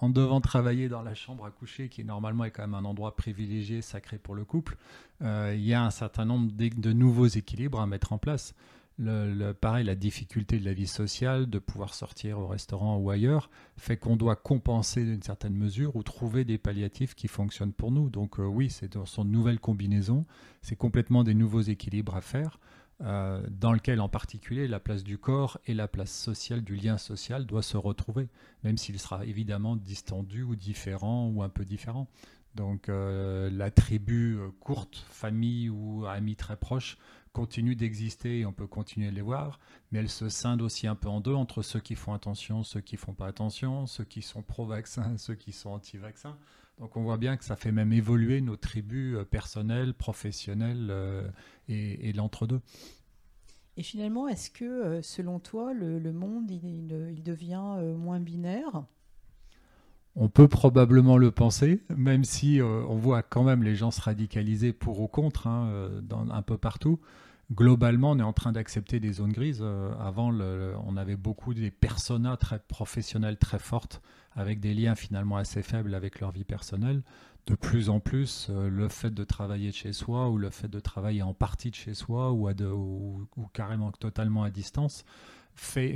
devant 0.09 0.41
travailler 0.41 0.89
dans 0.89 1.01
la 1.01 1.15
chambre 1.15 1.45
à 1.45 1.49
coucher, 1.49 1.89
qui 1.89 2.05
normalement 2.05 2.45
est 2.45 2.51
quand 2.51 2.61
même 2.61 2.75
un 2.75 2.85
endroit 2.85 3.15
privilégié, 3.15 3.81
sacré 3.81 4.19
pour 4.19 4.35
le 4.35 4.45
couple, 4.45 4.77
euh, 5.23 5.53
il 5.55 5.65
y 5.65 5.73
a 5.73 5.83
un 5.83 5.91
certain 5.91 6.25
nombre 6.25 6.51
de 6.55 6.93
nouveaux 6.93 7.25
équilibres 7.25 7.81
à 7.81 7.87
mettre 7.87 8.13
en 8.13 8.19
place. 8.19 8.53
Le, 8.99 9.53
pareil, 9.53 9.85
la 9.85 9.95
difficulté 9.95 10.59
de 10.59 10.65
la 10.65 10.73
vie 10.73 10.87
sociale, 10.87 11.49
de 11.49 11.59
pouvoir 11.59 11.93
sortir 11.93 12.39
au 12.39 12.47
restaurant 12.47 12.97
ou 12.97 13.09
ailleurs, 13.09 13.49
fait 13.77 13.97
qu'on 13.97 14.15
doit 14.15 14.35
compenser 14.35 15.03
d'une 15.03 15.23
certaine 15.23 15.55
mesure 15.55 15.95
ou 15.95 16.03
trouver 16.03 16.45
des 16.45 16.57
palliatifs 16.57 17.15
qui 17.15 17.27
fonctionnent 17.27 17.73
pour 17.73 17.91
nous. 17.91 18.09
Donc 18.09 18.39
euh, 18.39 18.43
oui, 18.43 18.69
c'est 18.69 18.93
dans 18.93 19.05
son 19.05 19.25
nouvelle 19.25 19.59
combinaison, 19.59 20.25
c'est 20.61 20.75
complètement 20.75 21.23
des 21.23 21.33
nouveaux 21.33 21.61
équilibres 21.61 22.15
à 22.15 22.21
faire, 22.21 22.59
euh, 23.01 23.41
dans 23.49 23.73
lequel 23.73 23.99
en 23.99 24.09
particulier 24.09 24.67
la 24.67 24.79
place 24.79 25.03
du 25.03 25.17
corps 25.17 25.57
et 25.65 25.73
la 25.73 25.87
place 25.87 26.11
sociale 26.11 26.61
du 26.61 26.75
lien 26.75 26.97
social 26.97 27.45
doit 27.45 27.63
se 27.63 27.77
retrouver, 27.77 28.29
même 28.63 28.77
s'il 28.77 28.99
sera 28.99 29.25
évidemment 29.25 29.75
distendu 29.75 30.43
ou 30.43 30.55
différent 30.55 31.29
ou 31.29 31.41
un 31.41 31.49
peu 31.49 31.65
différent. 31.65 32.07
Donc 32.53 32.87
euh, 32.87 33.49
la 33.49 33.71
tribu 33.71 34.37
courte, 34.59 35.03
famille 35.09 35.69
ou 35.69 36.05
amis 36.05 36.35
très 36.35 36.55
proches 36.55 36.99
continue 37.33 37.75
d'exister 37.75 38.39
et 38.39 38.45
on 38.45 38.53
peut 38.53 38.67
continuer 38.67 39.09
de 39.09 39.15
les 39.15 39.21
voir, 39.21 39.59
mais 39.91 39.99
elles 39.99 40.09
se 40.09 40.29
scindent 40.29 40.61
aussi 40.61 40.87
un 40.87 40.95
peu 40.95 41.09
en 41.09 41.19
deux 41.19 41.33
entre 41.33 41.63
ceux 41.63 41.79
qui 41.79 41.95
font 41.95 42.13
attention, 42.13 42.63
ceux 42.63 42.79
qui 42.79 42.95
font 42.95 43.13
pas 43.13 43.27
attention, 43.27 43.87
ceux 43.87 44.05
qui 44.05 44.21
sont 44.21 44.43
pro-vaccin, 44.43 45.17
ceux 45.17 45.35
qui 45.35 45.51
sont 45.51 45.71
anti-vaccin. 45.71 46.37
Donc 46.79 46.95
on 46.95 47.03
voit 47.03 47.17
bien 47.17 47.35
que 47.37 47.43
ça 47.43 47.55
fait 47.55 47.71
même 47.71 47.91
évoluer 47.91 48.41
nos 48.41 48.55
tribus 48.55 49.17
euh, 49.17 49.25
personnelles, 49.25 49.93
professionnelles 49.93 50.87
euh, 50.89 51.27
et, 51.67 52.13
l'entre-deux. 52.13 52.61
Et 53.77 53.83
finalement, 53.83 54.27
est-ce 54.27 54.51
que, 54.51 54.65
euh, 54.65 55.01
selon 55.01 55.39
toi, 55.39 55.73
le, 55.73 55.99
monde, 56.13 56.49
il, 56.49 57.23
devient 57.23 57.95
moins 57.97 58.19
binaire? 58.19 58.85
On 60.15 60.29
peut 60.29 60.47
probablement 60.47 61.17
le 61.17 61.31
penser, 61.31 61.83
même 61.95 62.23
si 62.23 62.61
on 62.61 62.95
voit 62.95 63.23
quand 63.23 63.43
même 63.43 63.63
les 63.63 63.75
gens 63.75 63.91
se 63.91 64.01
radicaliser 64.01 64.71
pour 64.71 65.01
ou 65.01 65.07
contre 65.07 65.47
hein, 65.47 65.89
dans, 66.03 66.29
un 66.29 66.41
peu 66.43 66.57
partout 66.57 66.99
globalement, 67.53 68.11
on 68.11 68.19
est 68.19 68.23
en 68.23 68.33
train 68.33 68.51
d'accepter 68.51 68.99
des 68.99 69.13
zones 69.13 69.31
grises. 69.31 69.61
Euh, 69.61 69.93
avant, 69.99 70.33
on 70.33 70.97
avait 70.97 71.15
beaucoup 71.15 71.53
des 71.53 71.71
personas 71.71 72.37
très 72.37 72.59
professionnelles, 72.59 73.37
très 73.37 73.59
fortes, 73.59 74.01
avec 74.35 74.59
des 74.59 74.73
liens 74.73 74.95
finalement 74.95 75.37
assez 75.37 75.61
faibles 75.61 75.93
avec 75.95 76.19
leur 76.19 76.31
vie 76.31 76.43
personnelle. 76.43 77.03
De 77.45 77.55
plus 77.55 77.89
en 77.89 77.99
plus, 77.99 78.47
euh, 78.49 78.69
le 78.69 78.87
fait 78.87 79.13
de 79.13 79.23
travailler 79.23 79.69
de 79.69 79.75
chez 79.75 79.93
soi 79.93 80.29
ou 80.29 80.37
le 80.37 80.49
fait 80.49 80.69
de 80.69 80.79
travailler 80.79 81.23
en 81.23 81.33
partie 81.33 81.71
de 81.71 81.75
chez 81.75 81.93
soi 81.93 82.31
ou, 82.31 83.27
carrément 83.53 83.91
totalement 83.91 84.43
à 84.43 84.49
distance 84.49 85.03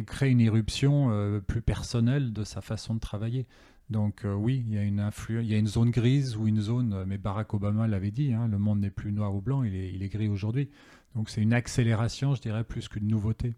crée 0.05 0.29
une 0.29 0.41
éruption 0.41 1.09
euh, 1.09 1.39
plus 1.39 1.63
personnelle 1.63 2.31
de 2.31 2.43
sa 2.43 2.61
façon 2.61 2.93
de 2.93 2.99
travailler. 2.99 3.47
Donc 3.89 4.25
oui, 4.25 4.63
il 4.67 4.73
y, 4.73 4.77
a 4.77 4.83
une 4.83 5.09
il 5.29 5.45
y 5.45 5.53
a 5.53 5.57
une 5.57 5.67
zone 5.67 5.91
grise 5.91 6.35
ou 6.35 6.45
une 6.45 6.59
zone, 6.59 7.05
mais 7.05 7.17
Barack 7.17 7.53
Obama 7.53 7.87
l'avait 7.87 8.11
dit, 8.11 8.33
hein, 8.33 8.47
le 8.49 8.57
monde 8.57 8.81
n'est 8.81 8.89
plus 8.89 9.13
noir 9.13 9.33
ou 9.33 9.39
blanc, 9.39 9.63
il 9.63 10.03
est 10.03 10.09
gris 10.09 10.27
aujourd'hui. 10.27 10.69
Donc 11.15 11.29
c'est 11.29 11.41
une 11.41 11.53
accélération, 11.53 12.35
je 12.35 12.41
dirais, 12.41 12.63
plus 12.63 12.89
qu'une 12.89 13.07
nouveauté. 13.07 13.55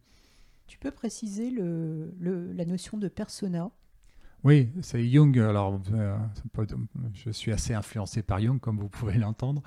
Tu 0.70 0.78
peux 0.78 0.92
préciser 0.92 1.50
le, 1.50 2.14
la 2.54 2.64
notion 2.64 2.98
de 2.98 3.08
persona? 3.08 3.72
Oui, 4.44 4.70
c'est 4.82 5.06
Jung. 5.10 5.38
Alors, 5.40 5.82
euh, 5.92 6.16
je 7.14 7.32
suis 7.32 7.52
assez 7.52 7.74
influencé 7.74 8.22
par 8.22 8.40
Jung, 8.40 8.60
comme 8.60 8.78
vous 8.78 8.88
pouvez 8.88 9.18
l'entendre. 9.18 9.64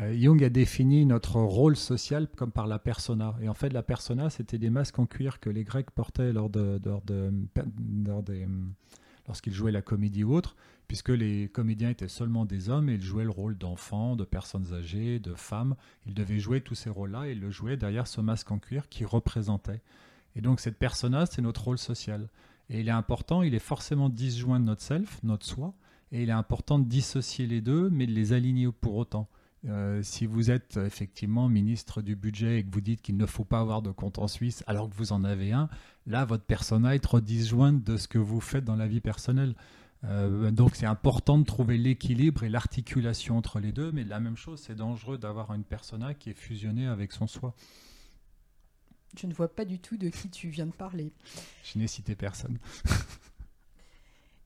Euh, 0.00 0.12
Jung 0.18 0.42
a 0.42 0.48
défini 0.48 1.06
notre 1.06 1.36
rôle 1.36 1.76
social 1.76 2.26
comme 2.36 2.50
par 2.50 2.66
la 2.66 2.78
persona. 2.78 3.36
Et 3.42 3.48
en 3.48 3.54
fait, 3.54 3.72
la 3.72 3.82
persona, 3.82 4.30
c'était 4.30 4.58
des 4.58 4.70
masques 4.70 4.98
en 4.98 5.06
cuir 5.06 5.40
que 5.40 5.50
les 5.50 5.62
Grecs 5.62 5.90
portaient 5.90 6.32
lors 6.32 6.50
de, 6.50 6.80
lors 6.84 7.02
de, 7.02 7.30
lors 8.04 8.22
des 8.22 8.48
lorsqu'ils 9.26 9.52
jouaient 9.52 9.72
la 9.72 9.82
comédie 9.82 10.24
ou 10.24 10.34
autre, 10.34 10.56
puisque 10.88 11.08
les 11.08 11.48
comédiens 11.48 11.90
étaient 11.90 12.08
seulement 12.08 12.44
des 12.44 12.68
hommes 12.68 12.88
et 12.88 12.94
ils 12.94 13.02
jouaient 13.02 13.24
le 13.24 13.30
rôle 13.30 13.58
d'enfants, 13.58 14.16
de 14.16 14.24
personnes 14.24 14.72
âgées, 14.72 15.18
de 15.18 15.34
femmes. 15.34 15.74
Ils 16.06 16.14
devaient 16.14 16.38
jouer 16.38 16.60
tous 16.60 16.74
ces 16.74 16.90
rôles-là 16.90 17.26
et 17.26 17.34
le 17.34 17.50
jouaient 17.50 17.76
derrière 17.76 18.06
ce 18.06 18.20
masque 18.20 18.50
en 18.50 18.58
cuir 18.58 18.88
qui 18.88 19.04
représentait. 19.04 19.82
Et 20.36 20.40
donc 20.40 20.60
cette 20.60 20.78
persona, 20.78 21.26
c'est 21.26 21.42
notre 21.42 21.64
rôle 21.64 21.78
social. 21.78 22.28
Et 22.68 22.80
il 22.80 22.88
est 22.88 22.92
important, 22.92 23.42
il 23.42 23.54
est 23.54 23.60
forcément 23.60 24.08
disjoint 24.08 24.60
de 24.60 24.64
notre 24.64 24.82
self, 24.82 25.22
notre 25.22 25.46
soi, 25.46 25.74
et 26.12 26.22
il 26.22 26.28
est 26.28 26.32
important 26.32 26.78
de 26.78 26.84
dissocier 26.84 27.46
les 27.46 27.60
deux, 27.60 27.90
mais 27.90 28.06
de 28.06 28.12
les 28.12 28.32
aligner 28.32 28.68
pour 28.70 28.96
autant. 28.96 29.28
Euh, 29.68 30.00
si 30.02 30.26
vous 30.26 30.50
êtes 30.50 30.76
effectivement 30.76 31.48
ministre 31.48 32.00
du 32.00 32.14
budget 32.14 32.58
et 32.58 32.64
que 32.64 32.72
vous 32.72 32.80
dites 32.80 33.02
qu'il 33.02 33.16
ne 33.16 33.26
faut 33.26 33.44
pas 33.44 33.58
avoir 33.58 33.82
de 33.82 33.90
compte 33.90 34.18
en 34.18 34.28
Suisse 34.28 34.62
alors 34.66 34.88
que 34.88 34.94
vous 34.94 35.12
en 35.12 35.24
avez 35.24 35.52
un, 35.52 35.68
là, 36.06 36.24
votre 36.24 36.44
persona 36.44 36.94
est 36.94 37.00
trop 37.00 37.20
disjointe 37.20 37.82
de 37.82 37.96
ce 37.96 38.06
que 38.06 38.18
vous 38.18 38.40
faites 38.40 38.64
dans 38.64 38.76
la 38.76 38.86
vie 38.86 39.00
personnelle. 39.00 39.54
Euh, 40.04 40.50
donc 40.50 40.76
c'est 40.76 40.86
important 40.86 41.38
de 41.38 41.44
trouver 41.44 41.78
l'équilibre 41.78 42.44
et 42.44 42.48
l'articulation 42.48 43.36
entre 43.36 43.58
les 43.58 43.72
deux, 43.72 43.90
mais 43.90 44.04
la 44.04 44.20
même 44.20 44.36
chose, 44.36 44.60
c'est 44.60 44.76
dangereux 44.76 45.18
d'avoir 45.18 45.52
une 45.52 45.64
persona 45.64 46.14
qui 46.14 46.30
est 46.30 46.38
fusionnée 46.38 46.86
avec 46.86 47.12
son 47.12 47.26
soi. 47.26 47.54
Je 49.18 49.26
ne 49.26 49.34
vois 49.34 49.48
pas 49.48 49.64
du 49.64 49.78
tout 49.78 49.96
de 49.96 50.08
qui 50.08 50.28
tu 50.28 50.48
viens 50.48 50.66
de 50.66 50.74
parler. 50.74 51.12
Je 51.64 51.78
n'ai 51.78 51.86
cité 51.86 52.14
personne. 52.14 52.58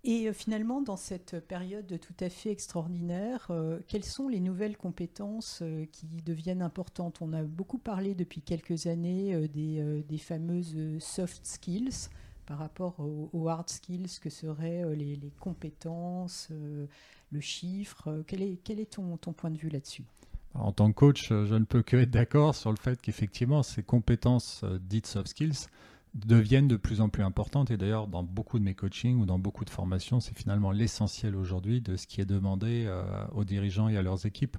Et 0.02 0.28
euh, 0.28 0.32
finalement, 0.32 0.80
dans 0.80 0.96
cette 0.96 1.46
période 1.46 1.98
tout 2.00 2.24
à 2.24 2.30
fait 2.30 2.50
extraordinaire, 2.50 3.48
euh, 3.50 3.80
quelles 3.86 4.04
sont 4.04 4.28
les 4.28 4.40
nouvelles 4.40 4.76
compétences 4.76 5.60
euh, 5.62 5.84
qui 5.92 6.06
deviennent 6.24 6.62
importantes? 6.62 7.18
On 7.20 7.32
a 7.34 7.42
beaucoup 7.42 7.78
parlé 7.78 8.14
depuis 8.14 8.40
quelques 8.40 8.86
années 8.86 9.48
des, 9.48 10.18
fameuses 10.18 10.76
soft 11.00 11.44
skills 11.44 12.08
par 12.46 12.58
rapport 12.58 12.96
aux, 12.98 13.48
hard 13.48 13.68
skills. 13.68 14.18
Que 14.20 14.30
seraient 14.30 14.84
les, 14.96 15.32
compétences, 15.38 16.48
le 16.50 17.40
chiffre? 17.40 18.24
Quel 18.26 18.42
est, 18.42 18.90
ton 18.90 19.32
point 19.32 19.50
de 19.50 19.58
vue 19.58 19.68
là-dessus? 19.68 20.04
En 20.54 20.72
tant 20.72 20.90
que 20.90 20.96
coach, 20.96 21.28
je 21.28 21.54
ne 21.54 21.64
peux 21.64 21.82
que 21.82 21.96
être 21.96 22.10
d'accord 22.10 22.54
sur 22.54 22.70
le 22.70 22.76
fait 22.76 23.00
qu'effectivement, 23.00 23.62
ces 23.62 23.82
compétences 23.82 24.64
dites 24.80 25.06
soft 25.06 25.28
skills, 25.28 25.68
deviennent 26.14 26.68
de 26.68 26.76
plus 26.76 27.00
en 27.00 27.08
plus 27.08 27.22
importantes. 27.22 27.70
Et 27.70 27.76
d'ailleurs, 27.76 28.06
dans 28.06 28.22
beaucoup 28.22 28.58
de 28.58 28.64
mes 28.64 28.74
coachings 28.74 29.20
ou 29.20 29.26
dans 29.26 29.38
beaucoup 29.38 29.64
de 29.64 29.70
formations, 29.70 30.20
c'est 30.20 30.36
finalement 30.36 30.72
l'essentiel 30.72 31.36
aujourd'hui 31.36 31.80
de 31.80 31.96
ce 31.96 32.06
qui 32.06 32.20
est 32.20 32.26
demandé 32.26 32.84
euh, 32.86 33.02
aux 33.32 33.44
dirigeants 33.44 33.88
et 33.88 33.96
à 33.96 34.02
leurs 34.02 34.26
équipes. 34.26 34.56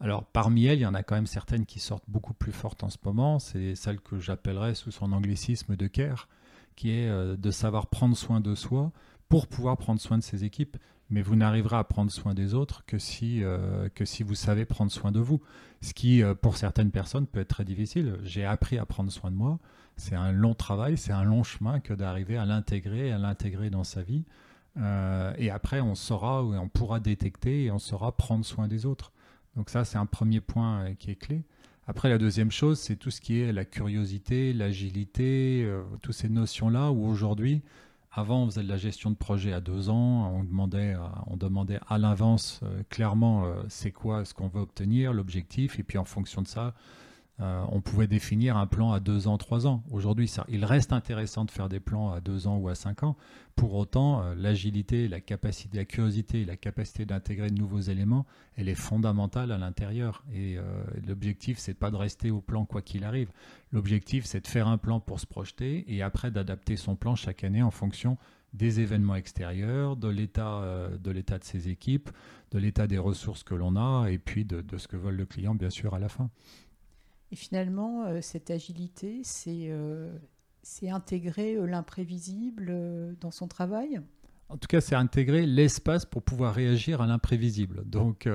Alors, 0.00 0.24
parmi 0.24 0.66
elles, 0.66 0.78
il 0.78 0.82
y 0.82 0.86
en 0.86 0.94
a 0.94 1.02
quand 1.02 1.16
même 1.16 1.26
certaines 1.26 1.66
qui 1.66 1.80
sortent 1.80 2.08
beaucoup 2.08 2.34
plus 2.34 2.52
fortes 2.52 2.84
en 2.84 2.90
ce 2.90 2.98
moment. 3.04 3.38
C'est 3.38 3.74
celle 3.74 4.00
que 4.00 4.18
j'appellerais 4.18 4.74
sous 4.74 4.90
son 4.90 5.12
anglicisme 5.12 5.76
de 5.76 5.86
care, 5.86 6.28
qui 6.76 6.90
est 6.90 7.08
euh, 7.08 7.36
de 7.36 7.50
savoir 7.50 7.88
prendre 7.88 8.16
soin 8.16 8.40
de 8.40 8.54
soi 8.54 8.92
pour 9.28 9.46
pouvoir 9.46 9.76
prendre 9.76 10.00
soin 10.00 10.18
de 10.18 10.22
ses 10.22 10.44
équipes. 10.44 10.76
Mais 11.10 11.22
vous 11.22 11.36
n'arriverez 11.36 11.76
à 11.76 11.84
prendre 11.84 12.10
soin 12.10 12.34
des 12.34 12.52
autres 12.52 12.84
que 12.86 12.98
si, 12.98 13.42
euh, 13.42 13.88
que 13.94 14.04
si 14.04 14.22
vous 14.22 14.34
savez 14.34 14.66
prendre 14.66 14.92
soin 14.92 15.10
de 15.10 15.20
vous. 15.20 15.40
Ce 15.80 15.94
qui, 15.94 16.22
pour 16.42 16.56
certaines 16.56 16.90
personnes, 16.90 17.26
peut 17.26 17.40
être 17.40 17.48
très 17.48 17.64
difficile. 17.64 18.18
J'ai 18.24 18.44
appris 18.44 18.78
à 18.78 18.84
prendre 18.84 19.10
soin 19.10 19.30
de 19.30 19.36
moi 19.36 19.58
c'est 19.98 20.14
un 20.14 20.32
long 20.32 20.54
travail, 20.54 20.96
c'est 20.96 21.12
un 21.12 21.24
long 21.24 21.42
chemin 21.42 21.80
que 21.80 21.92
d'arriver 21.92 22.36
à 22.36 22.46
l'intégrer, 22.46 23.12
à 23.12 23.18
l'intégrer 23.18 23.68
dans 23.68 23.84
sa 23.84 24.02
vie. 24.02 24.24
Euh, 24.76 25.34
et 25.36 25.50
après, 25.50 25.80
on 25.80 25.94
saura, 25.94 26.42
on 26.42 26.68
pourra 26.68 27.00
détecter 27.00 27.64
et 27.64 27.70
on 27.70 27.78
saura 27.78 28.16
prendre 28.16 28.44
soin 28.44 28.68
des 28.68 28.86
autres. 28.86 29.12
Donc 29.56 29.70
ça, 29.70 29.84
c'est 29.84 29.98
un 29.98 30.06
premier 30.06 30.40
point 30.40 30.84
euh, 30.84 30.94
qui 30.94 31.10
est 31.10 31.16
clé. 31.16 31.42
Après, 31.88 32.08
la 32.08 32.18
deuxième 32.18 32.52
chose, 32.52 32.78
c'est 32.78 32.96
tout 32.96 33.10
ce 33.10 33.20
qui 33.20 33.40
est 33.40 33.52
la 33.52 33.64
curiosité, 33.64 34.52
l'agilité, 34.52 35.64
euh, 35.64 35.82
toutes 36.00 36.14
ces 36.14 36.28
notions-là 36.28 36.92
où 36.92 37.04
aujourd'hui, 37.04 37.62
avant, 38.10 38.42
on 38.42 38.46
faisait 38.46 38.62
de 38.62 38.68
la 38.68 38.76
gestion 38.76 39.10
de 39.10 39.16
projet 39.16 39.52
à 39.52 39.60
deux 39.60 39.90
ans, 39.90 40.32
on 40.34 40.42
demandait, 40.42 40.96
demandait 41.36 41.78
à 41.88 41.98
l'avance 41.98 42.60
clairement 42.88 43.44
c'est 43.68 43.92
quoi 43.92 44.24
ce 44.24 44.34
qu'on 44.34 44.48
veut 44.48 44.60
obtenir, 44.60 45.12
l'objectif, 45.12 45.78
et 45.78 45.82
puis 45.82 45.98
en 45.98 46.04
fonction 46.04 46.42
de 46.42 46.48
ça, 46.48 46.74
euh, 47.40 47.64
on 47.70 47.80
pouvait 47.80 48.08
définir 48.08 48.56
un 48.56 48.66
plan 48.66 48.90
à 48.90 48.98
deux 48.98 49.28
ans, 49.28 49.38
trois 49.38 49.66
ans. 49.66 49.84
Aujourd'hui, 49.92 50.32
il 50.48 50.64
reste 50.64 50.92
intéressant 50.92 51.44
de 51.44 51.52
faire 51.52 51.68
des 51.68 51.78
plans 51.78 52.12
à 52.12 52.20
deux 52.20 52.48
ans 52.48 52.56
ou 52.56 52.68
à 52.68 52.74
cinq 52.74 53.04
ans. 53.04 53.16
Pour 53.54 53.74
autant, 53.74 54.22
euh, 54.22 54.34
l'agilité, 54.34 55.06
la 55.06 55.20
capacité, 55.20 55.78
la 55.78 55.84
curiosité, 55.84 56.44
la 56.44 56.56
capacité 56.56 57.06
d'intégrer 57.06 57.50
de 57.50 57.58
nouveaux 57.58 57.80
éléments, 57.80 58.26
elle 58.56 58.68
est 58.68 58.74
fondamentale 58.74 59.52
à 59.52 59.58
l'intérieur. 59.58 60.24
Et 60.32 60.58
euh, 60.58 60.62
l'objectif, 61.06 61.58
c'est 61.58 61.74
pas 61.74 61.92
de 61.92 61.96
rester 61.96 62.32
au 62.32 62.40
plan 62.40 62.64
quoi 62.64 62.82
qu'il 62.82 63.04
arrive. 63.04 63.30
L'objectif, 63.70 64.24
c'est 64.24 64.40
de 64.40 64.48
faire 64.48 64.66
un 64.66 64.78
plan 64.78 64.98
pour 64.98 65.20
se 65.20 65.26
projeter 65.26 65.84
et 65.94 66.02
après 66.02 66.32
d'adapter 66.32 66.76
son 66.76 66.96
plan 66.96 67.14
chaque 67.14 67.44
année 67.44 67.62
en 67.62 67.70
fonction 67.70 68.18
des 68.52 68.80
événements 68.80 69.14
extérieurs, 69.14 69.96
de 69.96 70.08
l'état 70.08 70.88
de 70.98 71.10
l'état 71.10 71.38
de 71.38 71.44
ses 71.44 71.68
équipes, 71.68 72.08
de 72.50 72.58
l'état 72.58 72.86
des 72.86 72.96
ressources 72.96 73.42
que 73.42 73.54
l'on 73.54 73.76
a 73.76 74.08
et 74.08 74.16
puis 74.16 74.46
de, 74.46 74.64
ce 74.78 74.88
que 74.88 74.96
veut 74.96 75.10
le 75.10 75.26
client 75.26 75.54
bien 75.54 75.68
sûr 75.68 75.92
à 75.92 75.98
la 75.98 76.08
fin. 76.08 76.30
Et 77.30 77.36
finalement, 77.36 78.04
euh, 78.04 78.20
cette 78.22 78.50
agilité, 78.50 79.20
c'est 79.22 79.68
euh, 79.68 80.10
intégrer 80.82 81.56
euh, 81.56 81.66
l'imprévisible 81.66 83.16
dans 83.20 83.30
son 83.30 83.48
travail 83.48 84.00
en 84.50 84.56
tout 84.56 84.66
cas, 84.66 84.80
c'est 84.80 84.94
intégrer 84.94 85.44
l'espace 85.44 86.06
pour 86.06 86.22
pouvoir 86.22 86.54
réagir 86.54 87.02
à 87.02 87.06
l'imprévisible. 87.06 87.82
Donc 87.84 88.26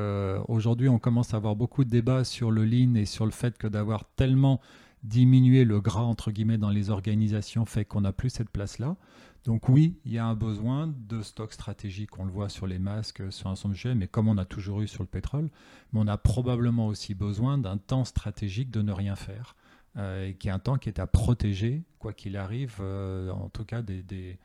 aujourd'hui, 0.47 0.87
on 0.87 0.99
commence 0.99 1.33
à 1.33 1.37
avoir 1.37 1.55
beaucoup 1.55 1.83
de 1.83 1.89
débats 1.89 2.23
sur 2.23 2.51
le 2.51 2.65
lean 2.65 2.93
et 2.93 3.05
sur 3.05 3.25
le 3.25 3.31
fait 3.31 3.57
que 3.57 3.65
d'avoir 3.65 4.05
tellement 4.15 4.61
diminué 5.01 5.65
le 5.65 5.81
gras, 5.81 6.03
entre 6.03 6.29
guillemets, 6.29 6.59
dans 6.59 6.69
les 6.69 6.91
organisations 6.91 7.65
fait 7.65 7.83
qu'on 7.83 8.01
n'a 8.01 8.13
plus 8.13 8.29
cette 8.29 8.51
place-là. 8.51 8.95
Donc 9.43 9.67
oui, 9.67 9.99
il 10.05 10.13
y 10.13 10.17
a 10.17 10.25
un 10.25 10.35
besoin 10.35 10.87
de 10.87 11.21
stock 11.21 11.51
stratégique, 11.51 12.17
on 12.17 12.23
le 12.23 12.31
voit 12.31 12.47
sur 12.47 12.65
les 12.65 12.79
masques, 12.79 13.21
sur 13.31 13.49
un 13.49 13.55
sujet, 13.55 13.93
mais 13.93 14.07
comme 14.07 14.29
on 14.29 14.37
a 14.37 14.45
toujours 14.45 14.81
eu 14.81 14.87
sur 14.87 15.03
le 15.03 15.07
pétrole, 15.07 15.49
mais 15.91 15.99
on 15.99 16.07
a 16.07 16.17
probablement 16.17 16.87
aussi 16.87 17.13
besoin 17.13 17.57
d'un 17.57 17.77
temps 17.77 18.05
stratégique 18.05 18.71
de 18.71 18.81
ne 18.81 18.93
rien 18.93 19.15
faire. 19.15 19.55
et 19.97 20.35
qui 20.39 20.47
est 20.47 20.51
un 20.51 20.59
temps 20.59 20.77
qui 20.77 20.89
est 20.89 20.99
à 20.99 21.07
protéger, 21.07 21.83
quoi 21.99 22.13
qu'il 22.13 22.37
arrive, 22.37 22.81
en 22.81 23.49
tout 23.49 23.65
cas 23.65 23.81
des, 23.81 24.37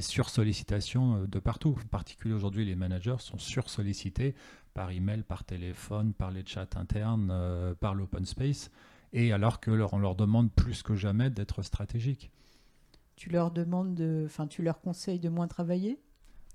sursollicitations 0.00 1.24
de 1.24 1.38
partout. 1.40 1.76
En 1.84 1.88
particulier 1.88 2.34
aujourd'hui, 2.34 2.64
les 2.64 2.76
managers 2.76 3.16
sont 3.18 3.38
sursollicités 3.38 4.36
par 4.74 4.90
email, 4.92 5.22
par 5.22 5.42
téléphone, 5.42 6.12
par 6.14 6.30
les 6.30 6.44
chats 6.46 6.68
internes, 6.76 7.34
par 7.80 7.94
l'open 7.94 8.24
space, 8.24 8.70
et 9.12 9.32
alors 9.32 9.58
que 9.58 9.72
leur, 9.72 9.98
leur 9.98 10.14
demande 10.14 10.52
plus 10.52 10.84
que 10.84 10.94
jamais 10.94 11.30
d'être 11.30 11.62
stratégique. 11.62 12.30
Tu 13.16 13.30
leur 13.30 13.50
demandes 13.50 13.94
de, 13.94 14.24
enfin, 14.26 14.46
tu 14.46 14.62
leur 14.62 14.80
conseilles 14.80 15.20
de 15.20 15.28
moins 15.28 15.48
travailler? 15.48 16.00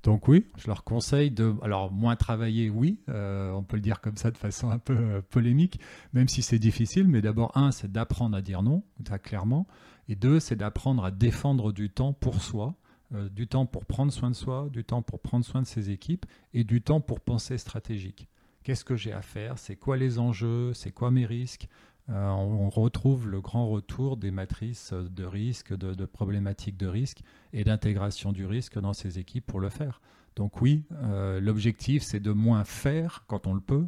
Donc 0.03 0.29
oui, 0.29 0.45
je 0.57 0.67
leur 0.67 0.85
conseille 0.85 1.29
de, 1.29 1.53
alors 1.61 1.91
moins 1.91 2.15
travailler, 2.15 2.69
oui, 2.69 3.01
euh, 3.09 3.51
on 3.51 3.63
peut 3.63 3.75
le 3.75 3.81
dire 3.81 3.99
comme 3.99 4.15
ça 4.15 4.31
de 4.31 4.37
façon 4.37 4.69
un 4.69 4.79
peu 4.79 4.95
euh, 4.95 5.21
polémique, 5.21 5.79
même 6.13 6.29
si 6.29 6.41
c'est 6.41 6.59
difficile. 6.59 7.07
Mais 7.07 7.21
d'abord, 7.21 7.51
un, 7.57 7.71
c'est 7.71 7.91
d'apprendre 7.91 8.37
à 8.37 8.41
dire 8.41 8.63
non, 8.63 8.83
ça 9.07 9.19
clairement, 9.19 9.67
et 10.07 10.15
deux, 10.15 10.39
c'est 10.39 10.55
d'apprendre 10.55 11.03
à 11.03 11.11
défendre 11.11 11.73
du 11.73 11.89
temps 11.89 12.13
pour 12.13 12.41
soi, 12.41 12.75
euh, 13.13 13.27
du 13.27 13.47
temps 13.47 13.65
pour 13.65 13.85
prendre 13.85 14.11
soin 14.13 14.29
de 14.29 14.35
soi, 14.35 14.69
du 14.71 14.85
temps 14.85 15.01
pour 15.01 15.19
prendre 15.19 15.43
soin 15.43 15.61
de 15.61 15.67
ses 15.67 15.89
équipes, 15.89 16.25
et 16.53 16.63
du 16.63 16.81
temps 16.81 17.01
pour 17.01 17.19
penser 17.19 17.57
stratégique. 17.57 18.29
Qu'est-ce 18.63 18.85
que 18.85 18.95
j'ai 18.95 19.13
à 19.13 19.21
faire? 19.21 19.57
C'est 19.57 19.75
quoi 19.75 19.97
les 19.97 20.19
enjeux? 20.19 20.73
C'est 20.73 20.91
quoi 20.91 21.11
mes 21.11 21.25
risques? 21.25 21.67
Euh, 22.11 22.29
on, 22.29 22.69
retrouve 22.69 23.27
le 23.27 23.39
grand 23.39 23.69
retour 23.69 24.17
des 24.17 24.31
matrices 24.31 24.93
de 24.93 25.25
risque, 25.25 25.75
de, 25.75 26.05
problématiques 26.05 26.77
de 26.77 26.87
risque 26.87 27.21
et 27.53 27.63
d'intégration 27.63 28.31
du 28.31 28.45
risque 28.45 28.79
dans 28.79 28.93
ces 28.93 29.19
équipes 29.19 29.45
pour 29.45 29.59
le 29.59 29.69
faire. 29.69 30.01
Donc 30.35 30.61
oui, 30.61 30.85
euh, 30.91 31.39
l'objectif 31.39 32.01
c'est 32.01 32.19
de 32.19 32.31
moins 32.31 32.63
faire 32.63 33.25
quand 33.27 33.45
on 33.45 33.53
le 33.53 33.61
peut, 33.61 33.85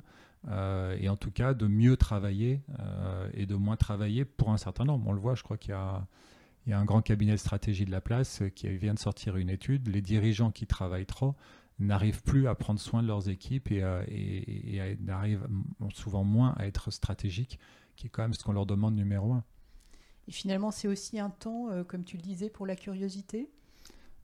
euh, 0.49 0.95
et 0.99 1.09
en 1.09 1.15
tout 1.15 1.31
cas 1.31 1.53
de 1.53 1.65
mieux 1.65 1.97
travailler 1.97 2.61
et 3.33 3.45
de 3.45 3.55
moins 3.55 3.77
travailler 3.77 4.25
pour 4.25 4.51
un 4.51 4.57
certain 4.57 4.85
nombre. 4.85 5.07
On 5.07 5.13
le 5.13 5.19
voit, 5.19 5.35
je 5.35 5.43
crois 5.43 5.57
qu'il 5.57 5.71
y 5.71 5.73
a, 5.73 6.05
un 6.71 6.85
grand 6.85 7.01
cabinet 7.01 7.33
de 7.33 7.37
stratégie 7.37 7.85
de 7.85 7.91
la 7.91 8.01
place 8.01 8.43
qui 8.53 8.67
vient 8.77 8.93
de 8.93 8.99
sortir 8.99 9.37
une 9.37 9.49
étude. 9.49 9.87
Les 9.87 10.01
dirigeants 10.01 10.51
qui 10.51 10.67
travaillent 10.67 11.07
trop 11.07 11.35
n'arrivent 11.79 12.21
plus 12.21 12.47
à 12.47 12.53
prendre 12.53 12.79
soin 12.79 13.01
de 13.01 13.07
leurs 13.07 13.29
équipes 13.29 13.71
et, 13.71 13.79
et 13.79 14.97
n'arrivent 14.99 15.47
souvent 15.95 16.23
moins 16.23 16.53
à 16.57 16.67
être 16.67 16.91
stratégiques 16.91 17.57
qui 17.95 18.07
est 18.07 18.09
quand 18.09 18.23
même 18.23 18.33
ce 18.33 18.43
qu'on 18.43 18.53
leur 18.53 18.65
demande 18.65 18.95
numéro 18.95 19.33
un. 19.33 19.43
Et 20.27 20.31
finalement, 20.31 20.71
c'est 20.71 20.87
aussi 20.87 21.19
un 21.19 21.29
temps, 21.29 21.69
euh, 21.69 21.83
comme 21.83 22.03
tu 22.03 22.17
le 22.17 22.23
disais, 22.23 22.49
pour 22.49 22.65
la 22.65 22.75
curiosité? 22.75 23.49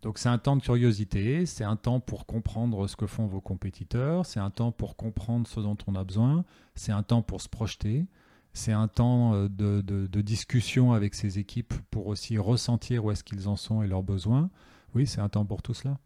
Donc 0.03 0.19
c'est 0.19 0.29
un 0.29 0.37
temps 0.37 0.55
de 0.55 0.61
curiosité, 0.61 1.45
c'est 1.45 1.63
un 1.63 1.75
temps 1.75 1.99
pour 1.99 2.27
comprendre 2.27 2.87
ce 2.87 2.95
que 2.95 3.07
font 3.07 3.25
vos 3.25 3.41
compétiteurs, 3.41 4.25
c'est 4.25 4.39
un 4.39 4.51
temps 4.51 4.71
pour 4.71 4.95
comprendre 4.95 5.47
ce 5.47 5.59
dont 5.59 5.77
on 5.87 5.95
a 5.95 6.03
besoin, 6.03 6.45
c'est 6.75 6.91
un 6.91 7.01
temps 7.01 7.23
pour 7.23 7.41
se 7.41 7.49
projeter, 7.49 8.05
c'est 8.53 8.71
un 8.71 8.87
temps 8.87 9.33
euh, 9.33 9.49
de, 9.49 9.81
de, 9.81 10.21
discussion 10.21 10.93
avec 10.93 11.15
ses 11.15 11.39
équipes 11.39 11.73
pour 11.89 12.07
aussi 12.07 12.37
ressentir 12.37 13.05
où 13.05 13.11
est-ce 13.11 13.23
qu'ils 13.23 13.47
en 13.47 13.55
sont 13.55 13.81
et 13.81 13.87
leurs 13.87 14.03
besoins. 14.03 14.49
Oui, 14.93 15.07
c'est 15.07 15.21
un 15.21 15.29
temps 15.29 15.45
pour 15.45 15.61
tout 15.61 15.73
cela. 15.73 15.97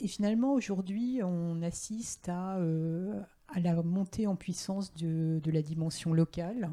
Et 0.00 0.08
finalement, 0.08 0.52
aujourd'hui, 0.52 1.20
on 1.22 1.62
assiste 1.62 2.28
à, 2.28 2.56
euh, 2.58 3.20
à 3.48 3.60
la 3.60 3.74
montée 3.82 4.26
en 4.26 4.36
puissance 4.36 4.92
de, 4.94 5.40
la 5.46 5.62
dimension 5.62 6.12
locale. 6.12 6.70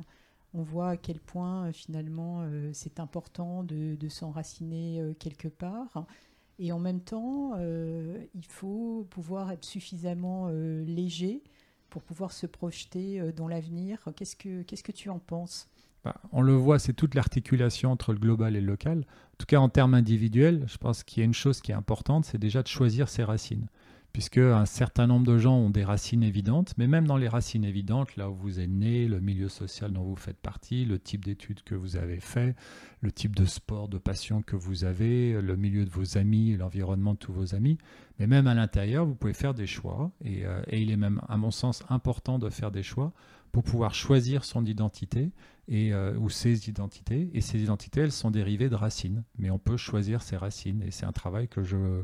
On 0.53 0.61
voit 0.61 0.89
à 0.89 0.97
quel 0.97 1.19
point 1.19 1.67
euh, 1.67 1.71
finalement 1.71 2.41
euh, 2.41 2.69
c'est 2.73 2.99
important 2.99 3.63
de, 3.63 3.97
s'enraciner 4.09 4.99
euh, 4.99 5.13
quelque 5.13 5.47
part. 5.47 6.05
Et 6.59 6.71
en 6.71 6.77
même 6.77 7.01
temps, 7.01 7.57
il 7.57 8.45
faut 8.47 9.07
pouvoir 9.09 9.51
être 9.51 9.65
suffisamment 9.65 10.49
léger 10.49 11.41
pour 11.89 12.03
pouvoir 12.03 12.31
se 12.31 12.45
projeter 12.45 13.31
dans 13.35 13.47
l'avenir. 13.47 13.97
Qu'est-ce 14.15 14.35
que, 14.35 14.61
qu'est-ce 14.61 14.83
que 14.83 14.91
tu 14.91 15.09
en 15.09 15.17
penses? 15.17 15.67
Bah, 16.03 16.15
on 16.31 16.43
le 16.43 16.53
voit, 16.53 16.77
c'est 16.77 16.93
toute 16.93 17.15
l'articulation 17.15 17.91
entre 17.91 18.13
le 18.13 18.19
global 18.19 18.55
et 18.55 18.61
le 18.61 18.67
local. 18.67 18.99
En 18.99 19.35
tout 19.39 19.47
cas, 19.47 19.57
en 19.57 19.67
termes 19.67 19.95
individuels, 19.95 20.63
je 20.67 20.77
pense 20.77 21.03
qu'il 21.03 21.21
y 21.21 21.23
a 21.23 21.25
une 21.25 21.33
chose 21.33 21.59
qui 21.59 21.71
est 21.71 21.75
importante, 21.75 22.25
c'est 22.25 22.37
déjà 22.37 22.61
de 22.61 22.67
choisir 22.67 23.09
ses 23.09 23.23
racines 23.23 23.67
puisque 24.13 24.37
un 24.37 24.67
certain 24.67 25.07
nombre 25.07 25.25
de 25.25 25.39
gens 25.39 25.55
ont 25.55 25.71
des 25.71 25.83
racines 25.83 26.21
évidentes, 26.21 26.75
mais 26.77 26.87
même 26.87 27.07
dans 27.07 27.17
les 27.17 27.27
racines 27.27 27.65
évidentes, 27.65 28.15
là 28.15 28.29
où 28.29 28.35
vous 28.35 28.59
êtes 28.59 28.69
né, 28.69 29.07
le 29.07 29.19
milieu 29.19 29.49
social 29.49 29.91
dont 29.91 30.03
vous 30.03 30.15
faites 30.15 30.37
partie, 30.37 30.85
le 30.85 30.99
type 30.99 31.25
d'études 31.25 31.63
que 31.63 31.73
vous 31.73 31.95
avez 31.95 32.19
fait, 32.19 32.55
le 33.01 33.11
type 33.11 33.35
de 33.35 33.45
sport, 33.45 33.89
de 33.89 33.97
passion 33.97 34.43
que 34.43 34.55
vous 34.55 34.85
avez, 34.85 35.41
le 35.41 35.55
milieu 35.57 35.83
de 35.83 35.89
vos 35.89 36.19
amis, 36.19 36.55
l'environnement 36.55 37.15
de 37.15 37.17
tous 37.17 37.33
vos 37.33 37.55
amis, 37.55 37.79
mais 38.19 38.27
même 38.27 38.45
à 38.45 38.53
l'intérieur, 38.53 39.03
vous 39.03 39.15
pouvez 39.15 39.33
faire 39.33 39.55
des 39.55 39.65
choix, 39.65 40.11
et, 40.23 40.45
euh, 40.45 40.61
il 40.71 40.91
est 40.91 40.97
même, 40.97 41.19
à 41.27 41.37
mon 41.37 41.51
sens, 41.51 41.83
important 41.89 42.37
de 42.37 42.51
faire 42.51 42.69
des 42.69 42.83
choix 42.83 43.13
pour 43.51 43.63
pouvoir 43.63 43.95
choisir 43.95 44.45
son 44.45 44.63
identité 44.63 45.31
et, 45.67 45.91
euh, 45.91 46.15
ou 46.19 46.29
ses 46.29 46.69
identités. 46.69 47.29
Et 47.33 47.41
ces 47.41 47.61
identités, 47.63 48.01
elles 48.01 48.11
sont 48.11 48.29
dérivées 48.29 48.69
de 48.69 48.75
racines, 48.75 49.23
mais 49.39 49.49
on 49.49 49.59
peut 49.59 49.77
choisir 49.77 50.21
ses 50.21 50.37
racines, 50.37 50.83
et 50.83 50.91
c'est 50.91 51.05
un 51.05 51.11
travail 51.11 51.47
que 51.47 51.63
je 51.63 52.03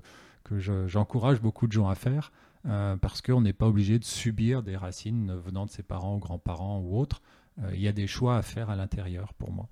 que 0.49 0.87
j'encourage 0.87 1.41
beaucoup 1.41 1.67
de 1.67 1.71
gens 1.71 1.87
à 1.87 1.95
faire 1.95 2.31
euh, 2.65 2.97
parce 2.97 3.21
qu'on 3.21 3.41
n'est 3.41 3.53
pas 3.53 3.67
obligé 3.67 3.99
de 3.99 4.03
subir 4.03 4.63
des 4.63 4.75
racines 4.75 5.33
venant 5.35 5.65
de 5.65 5.71
ses 5.71 5.83
parents 5.83 6.15
ou 6.15 6.19
grands-parents 6.19 6.81
ou 6.81 6.97
autres. 6.97 7.21
Euh, 7.61 7.71
il 7.73 7.81
y 7.81 7.87
a 7.87 7.93
des 7.93 8.07
choix 8.07 8.37
à 8.37 8.41
faire 8.41 8.69
à 8.69 8.75
l'intérieur 8.75 9.33
pour 9.33 9.51
moi. 9.51 9.69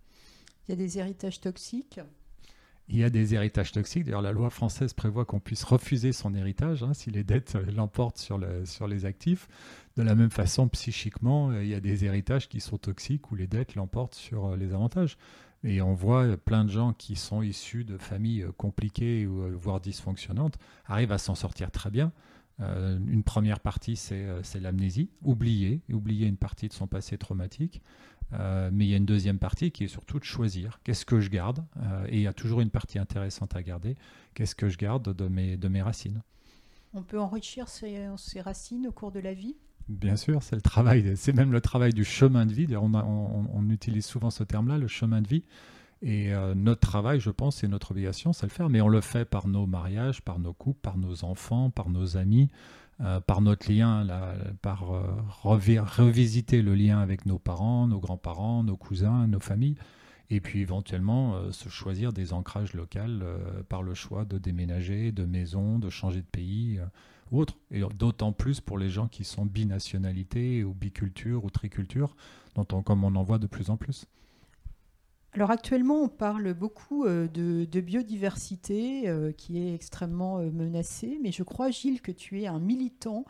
Il 0.67 0.71
y 0.71 0.73
a 0.73 0.77
des 0.77 0.97
héritages 0.97 1.41
toxiques? 1.41 1.99
Il 2.89 2.97
y 2.97 3.03
a 3.03 3.09
des 3.09 3.33
héritages 3.33 3.73
toxiques. 3.73 4.05
D'ailleurs, 4.05 4.21
la 4.21 4.31
loi 4.31 4.49
française 4.49 4.93
prévoit 4.93 5.25
qu'on 5.25 5.41
puisse 5.41 5.65
refuser 5.65 6.13
son 6.13 6.33
héritage 6.33 6.83
hein, 6.83 6.93
si 6.93 7.11
les 7.11 7.25
dettes 7.25 7.57
l'emportent 7.75 8.17
sur, 8.17 8.37
le, 8.37 8.65
sur 8.65 8.87
les 8.87 9.05
actifs. 9.05 9.49
De 9.97 10.03
la 10.03 10.15
même 10.15 10.29
façon, 10.29 10.69
psychiquement, 10.69 11.51
il 11.51 11.67
y 11.67 11.73
a 11.73 11.81
des 11.81 12.05
héritages 12.05 12.47
qui 12.47 12.61
sont 12.61 12.77
toxiques 12.77 13.29
où 13.31 13.35
les 13.35 13.47
dettes 13.47 13.75
l'emportent 13.75 14.15
sur 14.15 14.55
les 14.55 14.73
avantages. 14.73 15.17
Et 15.67 15.81
on 15.81 15.93
voit 15.93 16.37
plein 16.37 16.63
de 16.63 16.69
gens 16.69 16.93
qui 16.93 17.17
sont 17.17 17.41
issus 17.41 17.83
de 17.83 17.97
familles 17.97 18.43
euh, 18.43 18.51
compliquées 18.53 19.25
euh, 19.25 19.53
voire 19.53 19.81
dysfonctionnantes 19.81 20.57
arrivent 20.85 21.11
à 21.11 21.17
s'en 21.17 21.35
sortir 21.35 21.71
très 21.71 21.91
bien. 21.91 22.13
Euh, 22.61 22.97
une 23.05 23.23
première 23.23 23.59
partie, 23.59 23.97
c'est 23.97 24.41
l'amnésie, 24.61 25.09
oublier, 25.21 25.81
oublier 25.91 26.25
une 26.25 26.37
partie 26.37 26.69
de 26.69 26.73
son 26.73 26.87
passé 26.87 27.17
traumatique. 27.17 27.81
mais 28.31 28.85
il 28.85 28.89
y 28.89 28.93
a 28.93 28.97
une 28.97 29.05
deuxième 29.05 29.39
partie 29.39 29.71
qui 29.71 29.83
est 29.83 29.89
surtout 29.89 30.19
de 30.19 30.23
choisir. 30.23 30.79
Qu'est-ce 30.85 31.05
que 31.05 31.19
je 31.19 31.29
garde? 31.29 31.63
Et 32.07 32.15
il 32.15 32.21
y 32.21 32.27
a 32.27 32.33
toujours 32.33 32.61
une 32.61 32.71
partie 32.71 32.97
intéressante 32.97 33.55
à 33.55 33.61
garder. 33.61 33.95
Qu'est-ce 34.33 34.55
que 34.55 34.69
je 34.69 34.77
garde 34.77 35.13
de 35.13 35.27
mes, 35.27 35.81
racines? 35.81 36.23
On 36.93 37.03
peut 37.03 37.19
enrichir 37.19 37.67
ses 37.67 38.41
racines 38.41 38.87
au 38.87 38.91
cours 38.91 39.11
de 39.11 39.19
la 39.19 39.33
vie? 39.33 39.55
Bien 39.89 40.17
sûr, 40.17 40.43
c'est 40.43 40.55
le 40.55 40.61
travail, 40.61 41.13
c'est 41.15 41.33
même 41.33 41.51
le 41.51 41.61
travail 41.61 41.93
du 41.93 42.03
chemin 42.03 42.45
de 42.45 42.53
vie. 42.53 42.67
On, 42.75 42.93
on, 42.93 43.69
utilise 43.69 44.05
souvent 44.05 44.29
ce 44.29 44.43
terme-là, 44.43 44.77
le 44.77 44.87
chemin 44.87 45.21
de 45.21 45.27
vie. 45.27 45.43
Et 46.01 46.33
euh, 46.33 46.53
notre 46.55 46.81
travail, 46.81 47.19
je 47.19 47.29
pense, 47.29 47.57
c'est 47.57 47.67
notre 47.67 47.91
obligation, 47.91 48.33
c'est 48.33 48.45
le 48.45 48.51
faire. 48.51 48.69
Mais 48.69 48.81
on 48.81 48.89
le 48.89 49.01
fait 49.01 49.23
par 49.23 49.47
nos 49.47 49.65
mariages, 49.65 50.21
par 50.21 50.39
nos 50.39 50.53
couples, 50.53 50.79
par 50.81 50.97
nos 50.97 51.23
enfants, 51.23 51.69
par 51.69 51.89
nos 51.89 52.17
amis, 52.17 52.49
euh, 52.99 53.21
par 53.21 53.41
notre 53.41 53.71
lien, 53.71 54.05
par 54.61 54.91
euh, 54.93 55.03
revisiter 55.43 56.61
le 56.61 56.75
lien 56.75 56.99
avec 56.99 57.25
nos 57.25 57.39
parents, 57.39 57.87
nos 57.87 57.99
grands-parents, 57.99 58.63
nos 58.63 58.77
cousins, 58.77 59.27
nos 59.27 59.39
familles. 59.39 59.75
Et 60.29 60.41
puis 60.41 60.59
éventuellement 60.59 61.53
se 61.53 61.69
choisir 61.69 62.11
des 62.11 62.33
ancrages 62.33 62.73
locaux 62.73 62.99
par 63.69 63.81
le 63.81 63.93
choix 63.93 64.25
de 64.25 64.37
déménager, 64.37 65.13
de 65.13 65.23
maison, 65.23 65.79
de 65.79 65.89
changer 65.89 66.19
de 66.19 66.27
pays 66.27 66.81
ou 67.31 67.39
autre. 67.39 67.57
Et 67.71 67.81
d'autant 67.97 68.31
plus 68.31 68.61
pour 68.61 68.77
les 68.77 68.89
gens 68.89 69.07
qui 69.07 69.23
sont 69.23 69.45
binationalité 69.45 70.63
ou 70.63 70.73
biculture 70.73 71.43
ou 71.45 71.49
triculture, 71.49 72.15
dont 72.55 72.67
on, 72.71 72.81
comme 72.81 73.03
on 73.03 73.15
en 73.15 73.23
voit 73.23 73.39
de 73.39 73.47
plus 73.47 73.69
en 73.69 73.77
plus. 73.77 74.07
Alors 75.37 75.51
actuellement, 75.51 76.01
on 76.01 76.09
parle 76.09 76.55
beaucoup 76.55 77.05
euh, 77.05 77.27
de, 77.27 77.81
biodiversité 77.81 79.07
euh, 79.07 79.31
qui 79.31 79.59
est 79.59 79.75
extrêmement 79.75 80.39
euh, 80.39 80.49
menacée, 80.49 81.19
mais 81.21 81.31
je 81.31 81.43
crois, 81.43 81.69
Gilles, 81.69 82.01
que 82.01 82.11
tu 82.11 82.41
es 82.41 82.47
un 82.47 82.57
militant 82.57 83.23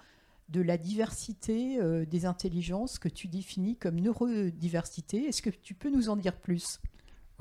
de 0.47 0.61
la 0.61 0.77
diversité 0.77 1.77
des 2.05 2.25
intelligences 2.25 2.99
que 2.99 3.09
tu 3.09 3.27
définis 3.27 3.75
comme 3.75 3.99
neurodiversité. 3.99 5.25
Est-ce 5.25 5.41
que 5.41 5.49
tu 5.49 5.73
peux 5.73 5.89
nous 5.89 6.07
en 6.07 6.15
dire 6.15 6.37
plus? 6.37 6.79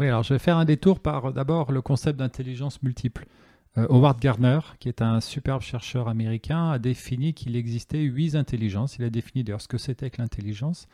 Oui, 0.00 0.08
alors 0.08 0.24
je 0.24 0.34
vais 0.34 0.40
faire 0.40 0.56
un 0.56 0.64
détour 0.64 0.98
par 0.98 1.32
d'abord 1.32 1.70
le 1.70 1.80
concept 1.82 2.18
d'intelligence 2.18 2.82
multiple. 2.82 3.28
Euh, 3.78 3.86
Howard 3.90 4.20
Gardner, 4.20 4.60
qui 4.78 4.88
est 4.88 5.02
un 5.02 5.20
superbe 5.20 5.62
chercheur 5.62 6.08
américain, 6.08 6.70
a 6.70 6.78
défini 6.78 7.34
qu'il 7.34 7.56
existait 7.56 8.02
huit 8.02 8.34
intelligences. 8.34 8.96
Il 8.98 9.04
a 9.04 9.10
défini 9.10 9.44
d'ailleurs 9.44 9.60
ce 9.60 9.68
que 9.68 9.78
c'était 9.78 10.10
que 10.10 10.20
l'intelligence. 10.20 10.88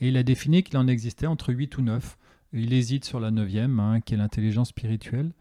Et 0.00 0.08
il 0.08 0.16
a 0.16 0.22
défini 0.22 0.62
qu'il 0.62 0.76
en 0.76 0.86
existait 0.86 1.26
entre 1.26 1.52
huit 1.52 1.76
ou 1.78 1.82
neuf. 1.82 2.18
Il 2.52 2.72
hésite 2.72 3.04
sur 3.04 3.20
la 3.20 3.30
neuvième, 3.30 3.80
hein, 3.80 4.00
qui 4.00 4.14
est 4.14 4.18
l'intelligence 4.18 4.68
spirituelle. 4.68 5.32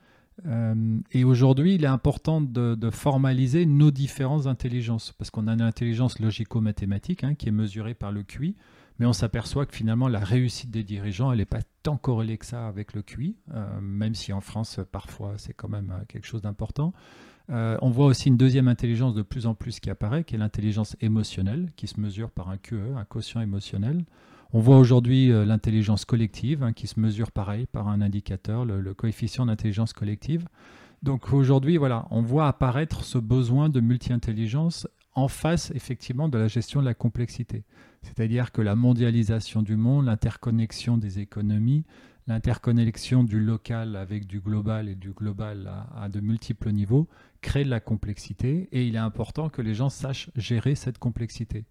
Euh, 0.46 0.98
et 1.12 1.24
aujourd'hui, 1.24 1.76
il 1.76 1.84
est 1.84 1.88
important 1.88 2.42
de, 2.42 2.90
formaliser 2.92 3.66
nos 3.66 3.92
différentes 3.92 4.48
intelligences, 4.48 5.14
parce 5.18 5.30
qu'on 5.30 5.48
a 5.48 5.54
une 5.54 5.62
intelligence 5.62 6.20
logico-mathématique 6.20 7.24
hein, 7.24 7.36
qui 7.36 7.50
est 7.50 7.54
mesurée 7.54 7.94
par 7.94 8.12
le 8.12 8.24
QI, 8.24 8.56
mais 9.00 9.06
on 9.06 9.14
s'aperçoit 9.14 9.66
que 9.66 9.76
finalement 9.76 10.08
la 10.08 10.20
réussite 10.20 10.72
des 10.72 10.84
dirigeants, 10.84 11.32
elle 11.32 11.40
n'est 11.40 11.46
pas 11.46 11.62
tant 11.84 11.98
corrélée 11.98 12.38
que 12.38 12.46
ça 12.46 12.68
avec 12.68 12.94
le 12.94 13.02
QI, 13.02 13.36
euh, 13.54 13.80
même 13.82 14.16
si 14.16 14.34
en 14.34 14.42
France, 14.42 14.80
parfois, 14.92 15.34
c'est 15.38 15.54
quand 15.54 15.70
même 15.70 15.92
euh, 15.92 16.04
quelque 16.08 16.26
chose 16.26 16.42
d'important. 16.42 16.94
Euh, 17.52 17.78
on 17.82 17.92
voit 17.92 18.08
aussi 18.08 18.30
une 18.30 18.38
deuxième 18.38 18.68
intelligence 18.68 19.14
de 19.14 19.22
plus 19.22 19.46
en 19.46 19.54
plus 19.54 19.80
qui 19.80 19.90
apparaît, 19.90 20.24
qui 20.24 20.36
est 20.36 20.40
l'intelligence 20.40 20.96
émotionnelle, 21.02 21.72
qui 21.76 21.88
se 21.88 22.00
mesure 22.00 22.32
par 22.32 22.50
un 22.50 22.58
QE, 22.58 22.96
un 22.96 23.06
quotient 23.06 23.42
émotionnel. 23.42 24.04
On 24.54 24.60
voit 24.62 24.78
aujourd'hui 24.78 25.28
l'intelligence 25.28 26.06
collective 26.06 26.64
hein, 26.64 26.72
qui 26.72 26.88
se 26.88 27.00
mesure 27.00 27.32
pareil 27.32 27.66
par 27.66 27.90
un 27.90 28.00
indicateur, 28.00 28.64
le 28.64 28.94
coefficient 28.94 29.48
d'intelligence 29.48 29.92
collective. 29.92 30.48
Donc 31.04 31.34
aujourd'hui, 31.34 31.78
voilà, 31.78 32.08
on 32.10 32.22
voit 32.22 32.48
apparaître 32.48 33.04
ce 33.04 33.18
besoin 33.18 33.70
de 33.70 33.80
multi-intelligence 33.80 34.88
en 35.14 35.28
face 35.28 35.72
effectivement 35.76 36.30
de 36.30 36.38
la 36.38 36.48
gestion 36.48 36.82
de 36.82 36.86
la 36.86 36.94
complexité. 36.94 37.64
C'est-à-dire 38.06 38.52
que 38.52 38.62
la 38.62 38.76
mondialisation 38.76 39.62
du 39.62 39.76
monde, 39.76 40.06
l'interconnexion 40.06 40.98
des 40.98 41.20
économies, 41.20 41.84
l'interconnexion 42.28 43.24
du 43.24 43.40
local 43.40 43.96
avec 43.96 44.28
du 44.28 44.40
global 44.40 44.88
et 44.88 44.96
du 44.96 45.12
global 45.12 45.72
à, 45.96 46.08
de 46.10 46.20
multiples 46.20 46.72
niveaux 46.72 47.08
crée 47.42 47.64
de 47.64 47.70
la 47.70 47.80
complexité 47.80 48.70
et 48.72 48.86
il 48.86 48.96
est 48.96 49.00
important 49.00 49.50
que 49.50 49.62
les 49.62 49.74
gens 49.74 49.90
sachent 49.90 50.30
gérer 50.36 50.76
cette 50.76 50.98
complexité. 50.98 51.66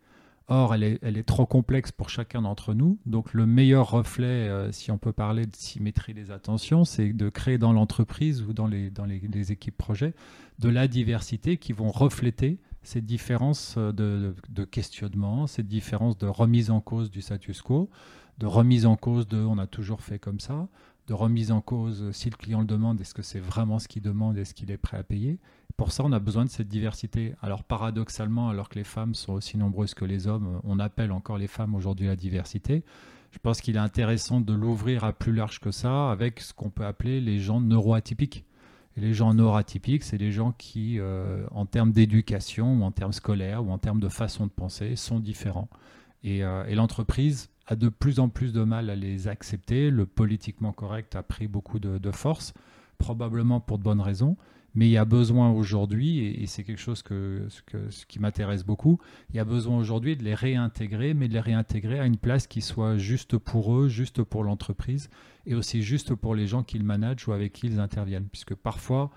Or, 0.46 0.74
elle 0.74 0.82
est, 0.82 1.26
trop 1.26 1.46
complexe 1.46 1.90
pour 1.90 2.10
chacun 2.10 2.42
d'entre 2.42 2.74
nous. 2.74 2.98
Donc, 3.06 3.32
le 3.32 3.46
meilleur 3.46 3.90
reflet, 3.90 4.26
euh, 4.26 4.70
si 4.72 4.90
on 4.90 4.98
peut 4.98 5.14
parler 5.14 5.46
de 5.46 5.56
symétrie 5.56 6.12
des 6.12 6.30
attentions, 6.30 6.84
c'est 6.84 7.14
de 7.14 7.30
créer 7.30 7.56
dans 7.56 7.72
l'entreprise 7.72 8.42
ou 8.42 8.52
dans, 8.52 8.66
les, 8.66 8.92
les, 9.32 9.52
équipes 9.52 9.78
projets 9.78 10.12
de 10.58 10.68
la 10.68 10.86
diversité 10.86 11.56
qui 11.56 11.72
vont 11.72 11.90
refléter 11.90 12.58
ces 12.84 13.00
différences 13.00 13.76
de, 13.76 14.34
de, 14.48 14.64
questionnement, 14.64 15.46
ces 15.46 15.62
différences 15.62 16.16
de 16.18 16.26
remise 16.26 16.70
en 16.70 16.80
cause 16.80 17.10
du 17.10 17.22
status 17.22 17.62
quo, 17.62 17.90
de 18.38 18.46
remise 18.46 18.86
en 18.86 18.96
cause 18.96 19.26
de 19.26 19.38
on 19.38 19.58
a 19.58 19.66
toujours 19.66 20.00
fait 20.00 20.18
comme 20.18 20.40
ça, 20.40 20.68
de 21.06 21.14
remise 21.14 21.50
en 21.50 21.60
cause 21.60 22.10
si 22.12 22.30
le 22.30 22.36
client 22.36 22.60
le 22.60 22.66
demande, 22.66 23.00
est-ce 23.00 23.14
que 23.14 23.22
c'est 23.22 23.40
vraiment 23.40 23.78
ce 23.78 23.88
qu'il 23.88 24.02
demande, 24.02 24.38
est-ce 24.38 24.54
qu'il 24.54 24.70
est 24.70 24.78
prêt 24.78 24.96
à 24.96 25.02
payer? 25.02 25.38
Pour 25.76 25.92
ça, 25.92 26.04
on 26.04 26.12
a 26.12 26.20
besoin 26.20 26.44
de 26.44 26.50
cette 26.50 26.68
diversité. 26.68 27.34
Alors 27.42 27.64
paradoxalement, 27.64 28.48
alors 28.48 28.68
que 28.68 28.76
les 28.76 28.84
femmes 28.84 29.14
sont 29.14 29.32
aussi 29.32 29.58
nombreuses 29.58 29.94
que 29.94 30.04
les 30.04 30.26
hommes, 30.26 30.60
on 30.62 30.78
appelle 30.78 31.10
encore 31.10 31.36
les 31.36 31.48
femmes 31.48 31.74
aujourd'hui 31.74 32.06
la 32.06 32.16
diversité. 32.16 32.84
Je 33.32 33.38
pense 33.40 33.60
qu'il 33.60 33.74
est 33.74 33.80
intéressant 33.80 34.40
de 34.40 34.54
l'ouvrir 34.54 35.02
à 35.02 35.12
plus 35.12 35.32
large 35.32 35.58
que 35.58 35.72
ça 35.72 36.10
avec 36.12 36.40
ce 36.40 36.54
qu'on 36.54 36.70
peut 36.70 36.86
appeler 36.86 37.20
les 37.20 37.40
gens 37.40 37.60
neuroatypiques. 37.60 38.44
Et 38.96 39.00
les 39.00 39.12
gens 39.12 39.34
neuroatypiques, 39.34 40.04
c'est 40.04 40.18
les 40.18 40.30
gens 40.30 40.52
qui, 40.52 40.98
euh, 40.98 41.46
en 41.50 41.66
termes 41.66 41.92
d'éducation, 41.92 42.80
ou 42.80 42.84
en 42.84 42.92
termes 42.92 43.12
scolaires, 43.12 43.64
ou 43.64 43.70
en 43.70 43.78
termes 43.78 44.00
de 44.00 44.08
façon 44.08 44.46
de 44.46 44.52
penser, 44.52 44.94
sont 44.94 45.18
différents. 45.18 45.68
Et, 46.22 46.44
euh, 46.44 46.64
l'entreprise 46.74 47.50
a 47.66 47.76
de 47.76 47.88
plus 47.88 48.20
en 48.20 48.28
plus 48.28 48.52
de 48.52 48.62
mal 48.62 48.90
à 48.90 48.96
les 48.96 49.26
accepter. 49.26 49.90
Le 49.90 50.06
politiquement 50.06 50.72
correct 50.72 51.16
a 51.16 51.22
pris 51.22 51.48
beaucoup 51.48 51.78
de, 51.78 52.10
force, 52.10 52.54
probablement 52.98 53.60
pour 53.60 53.78
de 53.78 53.82
bonnes 53.82 54.00
raisons. 54.00 54.36
Mais 54.74 54.88
il 54.88 54.90
y 54.90 54.96
a 54.96 55.04
besoin 55.04 55.50
aujourd'hui, 55.52 56.18
et, 56.18 56.46
c'est 56.46 56.64
quelque 56.64 56.80
chose 56.80 57.02
que, 57.02 57.46
ce 57.90 58.06
qui 58.06 58.18
m'intéresse 58.18 58.64
beaucoup, 58.64 58.98
il 59.30 59.36
y 59.36 59.38
a 59.38 59.44
besoin 59.44 59.78
aujourd'hui 59.78 60.16
de 60.16 60.24
les 60.24 60.34
réintégrer, 60.34 61.14
mais 61.14 61.28
de 61.28 61.34
les 61.34 61.40
réintégrer 61.40 62.00
à 62.00 62.06
une 62.06 62.16
place 62.16 62.46
qui 62.48 62.60
soit 62.60 62.96
juste 62.96 63.38
pour 63.38 63.74
eux, 63.76 63.88
juste 63.88 64.22
pour 64.24 64.42
l'entreprise, 64.42 65.10
et 65.46 65.54
aussi 65.54 65.82
juste 65.82 66.14
pour 66.14 66.34
les 66.34 66.48
gens 66.48 66.64
qu'ils 66.64 66.82
managent 66.82 67.28
ou 67.28 67.32
avec 67.32 67.52
qui 67.52 67.66
ils 67.66 67.78
interviennent. 67.78 68.26
Puisque 68.26 68.54
parfois, 68.54 69.10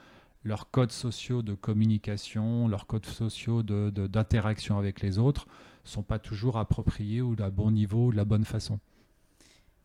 leurs 0.44 0.70
codes 0.70 0.92
sociaux 0.92 1.42
de 1.42 1.54
communication, 1.54 2.68
leurs 2.68 2.88
codes 2.88 3.06
sociaux 3.06 3.64
d'interaction 3.64 4.76
de, 4.76 4.80
avec 4.80 5.02
les 5.02 5.18
autres 5.18 5.48
ne 5.86 5.90
sont 5.90 6.04
pas 6.04 6.20
toujours 6.20 6.58
appropriés 6.58 7.22
ou 7.22 7.36
à 7.40 7.50
bon 7.50 7.72
niveau 7.72 8.08
ou 8.08 8.12
de 8.12 8.18
la 8.18 8.26
bonne 8.26 8.46
façon. 8.46 8.80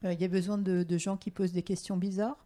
Euh, 0.05 0.13
il 0.13 0.21
y 0.21 0.25
a 0.25 0.29
besoin 0.29 0.59
de, 0.59 0.99
gens 0.99 1.17
qui 1.17 1.31
posent 1.31 1.53
des 1.53 1.63
questions 1.63 1.97
bizarres? 1.97 2.37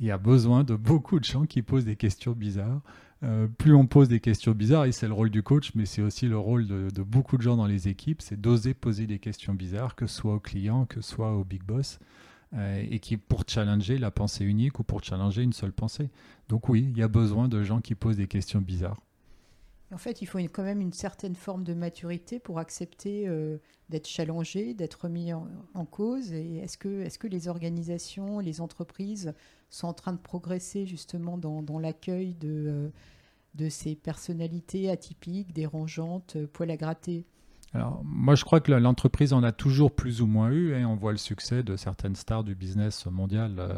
Il 0.00 0.06
y 0.06 0.10
a 0.10 0.18
besoin 0.18 0.64
de 0.64 0.74
beaucoup 0.74 1.20
de 1.20 1.24
gens 1.24 1.44
qui 1.44 1.62
posent 1.62 1.84
des 1.84 1.96
questions 1.96 2.32
bizarres. 2.32 2.80
Euh, 3.22 3.46
plus 3.46 3.74
on 3.74 3.86
pose 3.86 4.08
des 4.08 4.20
questions 4.20 4.52
bizarres, 4.52 4.86
et 4.86 4.92
c'est 4.92 5.06
le 5.06 5.12
rôle 5.12 5.28
du 5.28 5.42
coach, 5.42 5.72
mais 5.74 5.84
c'est 5.84 6.00
aussi 6.00 6.26
le 6.26 6.38
rôle 6.38 6.66
de, 6.66 7.02
beaucoup 7.02 7.36
de 7.36 7.42
gens 7.42 7.56
dans 7.56 7.66
les 7.66 7.86
équipes, 7.86 8.22
c'est 8.22 8.40
d'oser 8.40 8.72
poser 8.72 9.06
des 9.06 9.18
questions 9.18 9.52
bizarres, 9.52 9.94
que 9.94 10.06
ce 10.06 10.16
soit 10.16 10.34
au 10.34 10.40
client, 10.40 10.86
que 10.86 11.02
ce 11.02 11.10
soit 11.10 11.32
au 11.32 11.44
big 11.44 11.62
boss. 11.62 11.98
Euh, 12.52 12.84
et 12.90 12.98
qui 12.98 13.16
pour 13.16 13.44
challenger 13.46 13.96
la 13.96 14.10
pensée 14.10 14.44
unique 14.44 14.80
ou 14.80 14.82
pour 14.82 15.04
challenger 15.04 15.44
une 15.44 15.52
seule 15.52 15.72
pensée. 15.72 16.10
Donc 16.48 16.68
oui, 16.68 16.88
il 16.90 16.98
y 16.98 17.02
a 17.02 17.06
besoin 17.06 17.46
de 17.46 17.62
gens 17.62 17.80
qui 17.80 17.94
posent 17.94 18.16
des 18.16 18.26
questions 18.26 18.60
bizarres. 18.60 19.00
En 19.92 19.98
fait, 19.98 20.22
il 20.22 20.26
faut 20.26 20.38
quand 20.38 20.62
même 20.62 20.80
une 20.80 20.92
certaine 20.92 21.34
forme 21.34 21.64
de 21.64 21.74
maturité 21.74 22.38
pour 22.38 22.60
accepter 22.60 23.26
euh, 23.26 23.58
d'être 23.88 24.06
challengé, 24.06 24.72
d'être 24.72 25.08
mis 25.08 25.32
en, 25.32 25.84
cause. 25.84 26.32
Et 26.32 26.58
est-ce 26.58 26.78
que, 26.78 27.26
les 27.26 27.48
organisations, 27.48 28.38
les 28.38 28.60
entreprises 28.60 29.34
sont 29.68 29.88
en 29.88 29.94
train 29.94 30.12
de 30.12 30.18
progresser 30.18 30.86
justement 30.86 31.38
dans, 31.38 31.78
l'accueil 31.78 32.34
de, 32.34 32.66
euh, 32.68 32.88
de 33.56 33.68
ces 33.68 33.96
personnalités 33.96 34.90
atypiques, 34.90 35.52
dérangeantes, 35.52 36.36
poil 36.52 36.70
à 36.70 36.76
gratter? 36.76 37.26
Alors, 37.72 38.02
moi, 38.04 38.34
je 38.34 38.44
crois 38.44 38.60
que 38.60 38.72
l'entreprise 38.72 39.32
en 39.32 39.42
a 39.44 39.52
toujours 39.52 39.94
plus 39.94 40.22
ou 40.22 40.26
moins 40.26 40.50
eu, 40.50 40.72
et 40.72 40.84
on 40.84 40.96
voit 40.96 41.12
le 41.12 41.18
succès 41.18 41.62
de 41.62 41.76
certaines 41.76 42.16
stars 42.16 42.42
du 42.42 42.54
business 42.54 43.06
mondial 43.06 43.56
euh, 43.58 43.74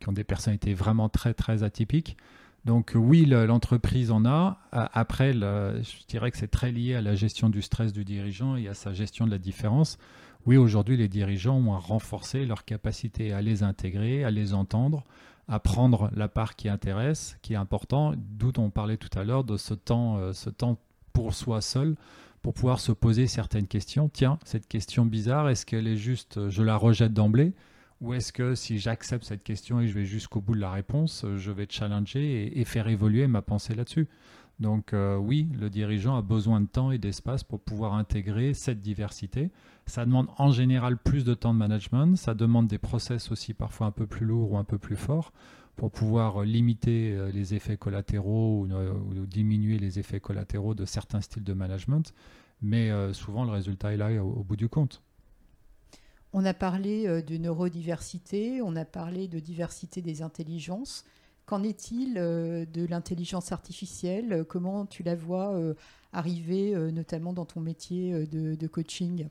qui 0.00 0.08
ont 0.08 0.12
des 0.12 0.24
personnalités 0.24 0.74
vraiment 0.74 1.08
très, 1.08 1.32
très 1.32 1.62
atypiques. 1.62 2.16
Donc, 2.64 2.92
oui, 2.94 3.24
l'entreprise 3.26 4.10
en 4.10 4.24
a. 4.24 4.58
Après, 4.70 5.32
je 5.32 6.06
dirais 6.08 6.30
que 6.30 6.36
c'est 6.36 6.50
très 6.50 6.70
lié 6.70 6.94
à 6.94 7.00
la 7.00 7.14
gestion 7.14 7.48
du 7.48 7.60
stress 7.60 7.92
du 7.92 8.04
dirigeant 8.04 8.56
et 8.56 8.68
à 8.68 8.74
sa 8.74 8.92
gestion 8.92 9.26
de 9.26 9.32
la 9.32 9.38
différence. 9.38 9.98
Oui, 10.46 10.56
aujourd'hui, 10.56 10.96
les 10.96 11.08
dirigeants 11.08 11.56
ont 11.56 11.78
renforcé 11.78 12.46
leur 12.46 12.64
capacité 12.64 13.32
à 13.32 13.42
les 13.42 13.62
intégrer, 13.62 14.24
à 14.24 14.30
les 14.30 14.54
entendre, 14.54 15.04
à 15.48 15.58
prendre 15.58 16.10
la 16.14 16.28
part 16.28 16.56
qui 16.56 16.68
intéresse, 16.68 17.36
qui 17.42 17.54
est 17.54 17.56
important, 17.56 18.14
d'où 18.16 18.52
on 18.58 18.70
parlait 18.70 18.96
tout 18.96 19.16
à 19.18 19.24
l'heure 19.24 19.44
de 19.44 19.56
ce 19.56 19.74
temps, 19.74 20.18
euh, 20.18 20.32
ce 20.32 20.50
temps 20.50 20.78
pour 21.12 21.34
soi 21.34 21.60
seul 21.60 21.96
pour 22.42 22.54
pouvoir 22.54 22.80
se 22.80 22.90
poser 22.90 23.28
certaines 23.28 23.68
questions. 23.68 24.08
Tiens, 24.08 24.38
cette 24.44 24.66
question 24.66 25.06
bizarre, 25.06 25.48
est-ce 25.48 25.64
qu'elle 25.64 25.86
est 25.86 25.96
juste, 25.96 26.38
euh, 26.38 26.50
je 26.50 26.62
la 26.62 26.76
rejette 26.76 27.12
d'emblée? 27.12 27.52
Ou 28.02 28.14
est-ce 28.14 28.32
que 28.32 28.56
si 28.56 28.78
j'accepte 28.78 29.24
cette 29.24 29.44
question 29.44 29.80
et 29.80 29.86
je 29.86 29.94
vais 29.94 30.04
jusqu'au 30.04 30.40
bout 30.40 30.56
de 30.56 30.60
la 30.60 30.72
réponse, 30.72 31.24
euh, 31.24 31.38
je 31.38 31.52
vais 31.52 31.68
challenger 31.70 32.58
et, 32.60 32.64
faire 32.64 32.88
évoluer 32.88 33.28
ma 33.28 33.42
pensée 33.42 33.76
là-dessus 33.76 34.08
Donc 34.58 34.92
euh, 34.92 35.16
oui, 35.16 35.48
le 35.58 35.70
dirigeant 35.70 36.16
a 36.16 36.22
besoin 36.22 36.60
de 36.60 36.66
temps 36.66 36.90
et 36.90 36.98
d'espace 36.98 37.44
pour 37.44 37.60
pouvoir 37.60 37.94
intégrer 37.94 38.54
cette 38.54 38.80
diversité. 38.80 39.52
Ça 39.86 40.04
demande 40.04 40.26
en 40.36 40.50
général 40.50 40.98
plus 40.98 41.24
de 41.24 41.32
temps 41.32 41.54
de 41.54 41.58
management, 41.58 42.16
ça 42.16 42.34
demande 42.34 42.66
des 42.66 42.78
process 42.78 43.30
aussi 43.30 43.54
parfois 43.54 43.86
un 43.86 43.92
peu 43.92 44.08
plus 44.08 44.26
lourds 44.26 44.52
ou 44.52 44.58
un 44.58 44.64
peu 44.64 44.78
plus 44.78 44.96
forts 44.96 45.32
pour 45.76 45.92
pouvoir 45.92 46.42
limiter 46.42 47.12
euh, 47.12 47.30
les 47.30 47.54
effets 47.54 47.76
collatéraux 47.76 48.66
ou, 48.66 49.26
diminuer 49.26 49.78
les 49.78 50.00
effets 50.00 50.18
collatéraux 50.18 50.74
de 50.74 50.86
certains 50.86 51.20
styles 51.20 51.44
de 51.44 51.52
management. 51.52 52.12
Mais 52.62 52.92
souvent, 53.12 53.44
le 53.44 53.50
résultat 53.50 53.92
est 53.92 53.96
là 53.96 54.22
au, 54.22 54.44
bout 54.44 54.54
du 54.54 54.68
compte. 54.68 55.02
On 56.32 56.44
a 56.44 56.54
parlé 56.54 57.22
de 57.22 57.36
neurodiversité, 57.36 58.62
on 58.62 58.74
a 58.76 58.84
parlé 58.84 59.28
de 59.28 59.38
diversité 59.38 60.00
des 60.00 60.22
intelligences. 60.22 61.04
Qu'en 61.44 61.62
est-il 61.62 62.14
de 62.14 62.86
l'intelligence 62.86 63.52
artificielle? 63.52 64.44
Comment 64.48 64.86
tu 64.86 65.02
la 65.02 65.14
vois 65.14 65.54
arriver, 66.12 66.74
notamment 66.92 67.32
dans 67.32 67.44
ton 67.44 67.60
métier 67.60 68.26
de, 68.26 68.66
coaching? 68.66 69.28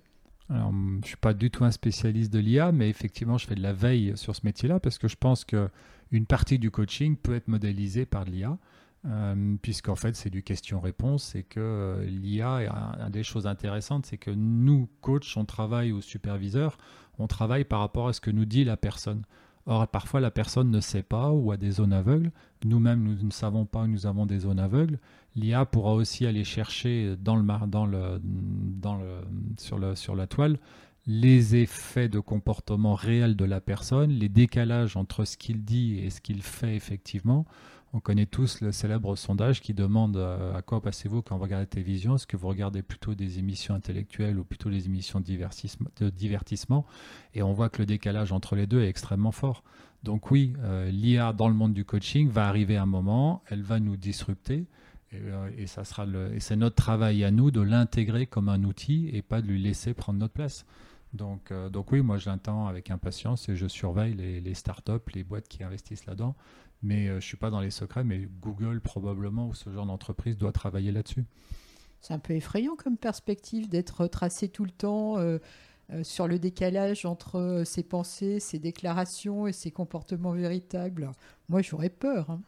Alors, 0.49 0.71
je 0.71 0.97
ne 0.97 1.03
suis 1.03 1.17
pas 1.17 1.33
du 1.33 1.49
tout 1.49 1.63
un 1.63 1.71
spécialiste 1.71 2.31
de 2.31 2.39
l'IA, 2.39 2.71
mais 2.71 2.89
effectivement, 2.89 3.37
je 3.37 3.47
fais 3.47 3.55
de 3.55 3.63
la 3.63 3.73
veille 3.73 4.13
sur 4.15 4.35
ce 4.35 4.41
métier-là 4.43 4.79
parce 4.79 4.97
que 4.97 5.07
je 5.07 5.15
pense 5.15 5.45
que 5.45 5.69
une 6.11 6.25
partie 6.25 6.59
du 6.59 6.69
coaching 6.69 7.15
peut 7.15 7.33
être 7.33 7.47
modélisée 7.47 8.05
par 8.05 8.25
l'IA, 8.25 8.57
euh, 9.05 9.55
puisqu'en 9.61 9.95
fait 9.95 10.15
c'est 10.15 10.29
du 10.29 10.43
question-réponse 10.43 11.35
et 11.35 11.43
que 11.43 11.59
euh, 11.59 12.05
l'IA, 12.05 12.69
une 12.99 13.09
des 13.09 13.23
choses 13.23 13.47
intéressantes, 13.47 14.05
c'est 14.05 14.17
que 14.17 14.31
nous, 14.31 14.89
coachs, 15.01 15.35
on 15.35 15.45
travaille 15.45 15.91
ou 15.91 16.01
superviseurs, 16.01 16.77
on 17.17 17.27
travaille 17.27 17.63
par 17.63 17.79
rapport 17.79 18.07
à 18.07 18.13
ce 18.13 18.21
que 18.21 18.31
nous 18.31 18.45
dit 18.45 18.63
la 18.63 18.77
personne. 18.77 19.23
Or, 19.67 19.87
parfois, 19.87 20.19
la 20.19 20.31
personne 20.31 20.71
ne 20.71 20.79
sait 20.79 21.03
pas 21.03 21.31
ou 21.31 21.51
a 21.51 21.57
des 21.57 21.69
zones 21.69 21.93
aveugles. 21.93 22.31
Nous-mêmes, 22.65 23.03
nous 23.03 23.23
ne 23.23 23.31
savons 23.31 23.65
pas, 23.65 23.85
nous 23.85 24.07
avons 24.07 24.25
des 24.25 24.39
zones 24.39 24.59
aveugles. 24.59 24.97
L'IA 25.35 25.65
pourra 25.65 25.93
aussi 25.93 26.25
aller 26.25 26.43
chercher 26.43 27.15
dans 27.19 27.35
le, 27.35 27.43
dans 27.69 27.85
le, 27.85 28.21
sur, 29.59 29.77
le, 29.77 29.95
sur 29.95 30.15
la 30.15 30.25
toile 30.25 30.57
les 31.07 31.55
effets 31.55 32.09
de 32.09 32.19
comportement 32.19 32.93
réel 32.93 33.35
de 33.35 33.45
la 33.45 33.59
personne, 33.59 34.11
les 34.11 34.29
décalages 34.29 34.95
entre 34.95 35.25
ce 35.25 35.35
qu'il 35.37 35.63
dit 35.63 35.97
et 35.99 36.09
ce 36.09 36.21
qu'il 36.21 36.43
fait 36.43 36.75
effectivement. 36.75 37.45
On 37.93 37.99
connaît 37.99 38.25
tous 38.25 38.61
le 38.61 38.71
célèbre 38.71 39.17
sondage 39.17 39.59
qui 39.59 39.73
demande 39.73 40.15
euh, 40.15 40.55
à 40.55 40.61
quoi 40.61 40.81
passez-vous 40.81 41.21
quand 41.21 41.35
vous 41.35 41.43
regardez 41.43 41.63
la 41.63 41.67
télévision? 41.67 42.15
Est-ce 42.15 42.25
que 42.25 42.37
vous 42.37 42.47
regardez 42.47 42.83
plutôt 42.83 43.15
des 43.15 43.37
émissions 43.37 43.75
intellectuelles 43.75 44.39
ou 44.39 44.45
plutôt 44.45 44.69
des 44.69 44.85
émissions 44.85 45.19
de 45.19 46.09
divertissement 46.09 46.85
Et 47.33 47.43
on 47.43 47.51
voit 47.51 47.67
que 47.67 47.79
le 47.79 47.85
décalage 47.85 48.31
entre 48.31 48.55
les 48.55 48.65
deux 48.65 48.81
est 48.81 48.87
extrêmement 48.87 49.33
fort. 49.33 49.63
Donc 50.03 50.31
oui, 50.31 50.53
euh, 50.59 50.89
l'IA 50.89 51.33
dans 51.33 51.49
le 51.49 51.53
monde 51.53 51.73
du 51.73 51.83
coaching 51.83 52.29
va 52.29 52.47
arriver 52.47 52.77
à 52.77 52.83
un 52.83 52.87
moment, 52.87 53.43
elle 53.47 53.61
va 53.61 53.81
nous 53.81 53.97
disrupter. 53.97 54.67
Et, 55.11 55.17
euh, 55.17 55.67
ça 55.67 55.83
sera 55.83 56.05
et 56.33 56.39
c'est 56.39 56.55
notre 56.55 56.77
travail 56.77 57.25
à 57.25 57.31
nous 57.31 57.51
de 57.51 57.59
l'intégrer 57.59 58.25
comme 58.25 58.47
un 58.47 58.63
outil 58.63 59.09
et 59.11 59.21
pas 59.21 59.41
de 59.41 59.47
lui 59.47 59.61
laisser 59.61 59.93
prendre 59.93 60.17
notre 60.17 60.33
place. 60.33 60.65
Donc, 61.13 61.51
euh, 61.51 61.69
donc 61.69 61.91
oui, 61.91 62.01
moi 62.01 62.17
je 62.17 62.29
l'attends 62.29 62.67
avec 62.67 62.89
impatience 62.89 63.49
et 63.49 63.55
je 63.55 63.67
surveille 63.67 64.13
les, 64.13 64.39
les 64.39 64.53
startups, 64.53 65.11
les 65.13 65.23
boîtes 65.23 65.47
qui 65.47 65.63
investissent 65.63 66.05
là-dedans. 66.05 66.35
Mais 66.83 67.07
euh, 67.07 67.11
je 67.11 67.15
ne 67.15 67.21
suis 67.21 67.37
pas 67.37 67.49
dans 67.49 67.59
les 67.59 67.71
secrets, 67.71 68.03
mais 68.03 68.27
Google 68.41 68.81
probablement 68.81 69.47
ou 69.47 69.53
ce 69.53 69.69
genre 69.69 69.85
d'entreprise 69.85 70.37
doit 70.37 70.51
travailler 70.51 70.91
là-dessus. 70.91 71.25
C'est 71.99 72.13
un 72.13 72.19
peu 72.19 72.33
effrayant 72.33 72.75
comme 72.75 72.97
perspective 72.97 73.69
d'être 73.69 74.07
tracé 74.07 74.49
tout 74.49 74.65
le 74.65 74.71
temps. 74.71 75.17
Euh, 75.93 76.03
sur 76.03 76.27
le 76.27 76.39
décalage 76.39 77.05
entre 77.05 77.63
ses 77.65 77.83
pensées, 77.83 78.39
ses 78.39 78.59
déclarations 78.59 79.47
et 79.47 79.51
ses 79.51 79.71
comportements 79.71 80.31
véritables. 80.31 81.11
Moi, 81.49 81.61
j'aurais 81.61 81.89
peur. 81.89 82.29
Hein. 82.29 82.41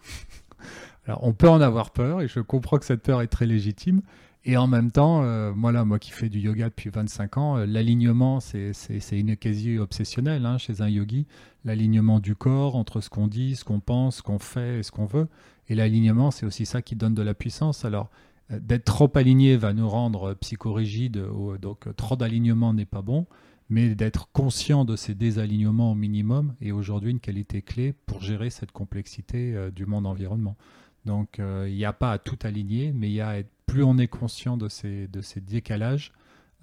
Alors, 1.06 1.23
on 1.23 1.34
peut 1.34 1.49
en 1.49 1.60
avoir 1.60 1.91
peur 1.91 2.21
et 2.21 2.30
je 2.30 2.39
comprends 2.39 2.78
que 2.78 2.86
cette 2.86 3.02
peur 3.02 3.21
est 3.21 3.28
très 3.28 3.45
légitime. 3.45 4.02
Et 4.45 4.58
en 4.58 4.67
même 4.67 4.91
temps, 4.91 5.23
euh, 5.23 5.53
moi, 5.53 5.71
là, 5.71 5.86
moi 5.86 5.99
qui 5.99 6.12
fais 6.12 6.27
du 6.27 6.39
yoga 6.39 6.67
depuis 6.67 6.89
25 6.89 7.38
ans, 7.38 7.58
euh, 7.58 7.65
l'alignement, 7.65 8.41
c'est 8.41 8.73
une 9.12 9.38
quasi 9.38 9.77
obsessionnelle 9.77 10.45
hein, 10.45 10.58
chez 10.58 10.82
un 10.82 10.89
yogi. 10.89 11.25
L'alignement 11.63 12.19
du 12.19 12.36
corps 12.36 12.75
entre 12.75 12.99
ce 12.99 13.10
qu'on 13.10 13.27
dit, 13.27 13.56
ce 13.56 13.63
qu'on 13.63 13.79
pense, 13.79 14.17
ce 14.17 14.21
qu'on 14.21 14.39
fait 14.39 14.79
et 14.79 14.84
ce 14.84 14.91
qu'on 14.91 15.06
veut. 15.06 15.29
Et 15.69 15.75
l'alignement, 15.75 16.29
c'est 16.29 16.45
aussi 16.45 16.65
ça 16.65 16.82
qui 16.82 16.97
donne 16.97 17.13
de 17.13 17.21
la 17.21 17.34
puissance. 17.34 17.86
Alors, 17.86 18.10
euh, 18.51 18.60
d'être 18.60 18.84
trop 18.84 19.10
aligné 19.15 19.56
va 19.56 19.71
nous 19.71 19.88
rendre 19.88 20.34
psychorigide, 20.34 21.23
donc 21.62 21.95
trop 21.95 22.17
d'alignement 22.17 22.73
n'est 22.73 22.86
pas 22.86 23.01
bon. 23.01 23.25
Mais 23.69 23.95
d'être 23.95 24.29
conscient 24.34 24.84
de 24.84 24.97
ces 24.97 25.15
désalignements 25.15 25.93
au 25.93 25.95
minimum 25.95 26.53
est 26.62 26.71
aujourd'hui 26.71 27.12
une 27.12 27.21
qualité 27.21 27.62
clé 27.62 27.93
pour 27.93 28.21
gérer 28.21 28.49
cette 28.49 28.73
complexité 28.73 29.56
du 29.73 29.86
monde 29.86 30.06
environnement. 30.06 30.58
Donc 31.06 31.39
il 31.39 31.74
n'y 31.74 31.86
a 31.86 31.94
pas 31.94 32.13
à 32.13 32.18
tout 32.18 32.39
aligner, 32.44 32.94
mais 32.94 33.10
il 33.10 33.13
y 33.13 33.22
a 33.22 33.30
à 33.30 33.38
être 33.38 33.52
plus 33.66 33.84
on 33.84 33.98
est 33.98 34.08
conscient 34.08 34.58
de 34.58 34.70
ces, 34.70 35.08
de 35.08 35.22
ces 35.22 35.42
décalages 35.42 36.12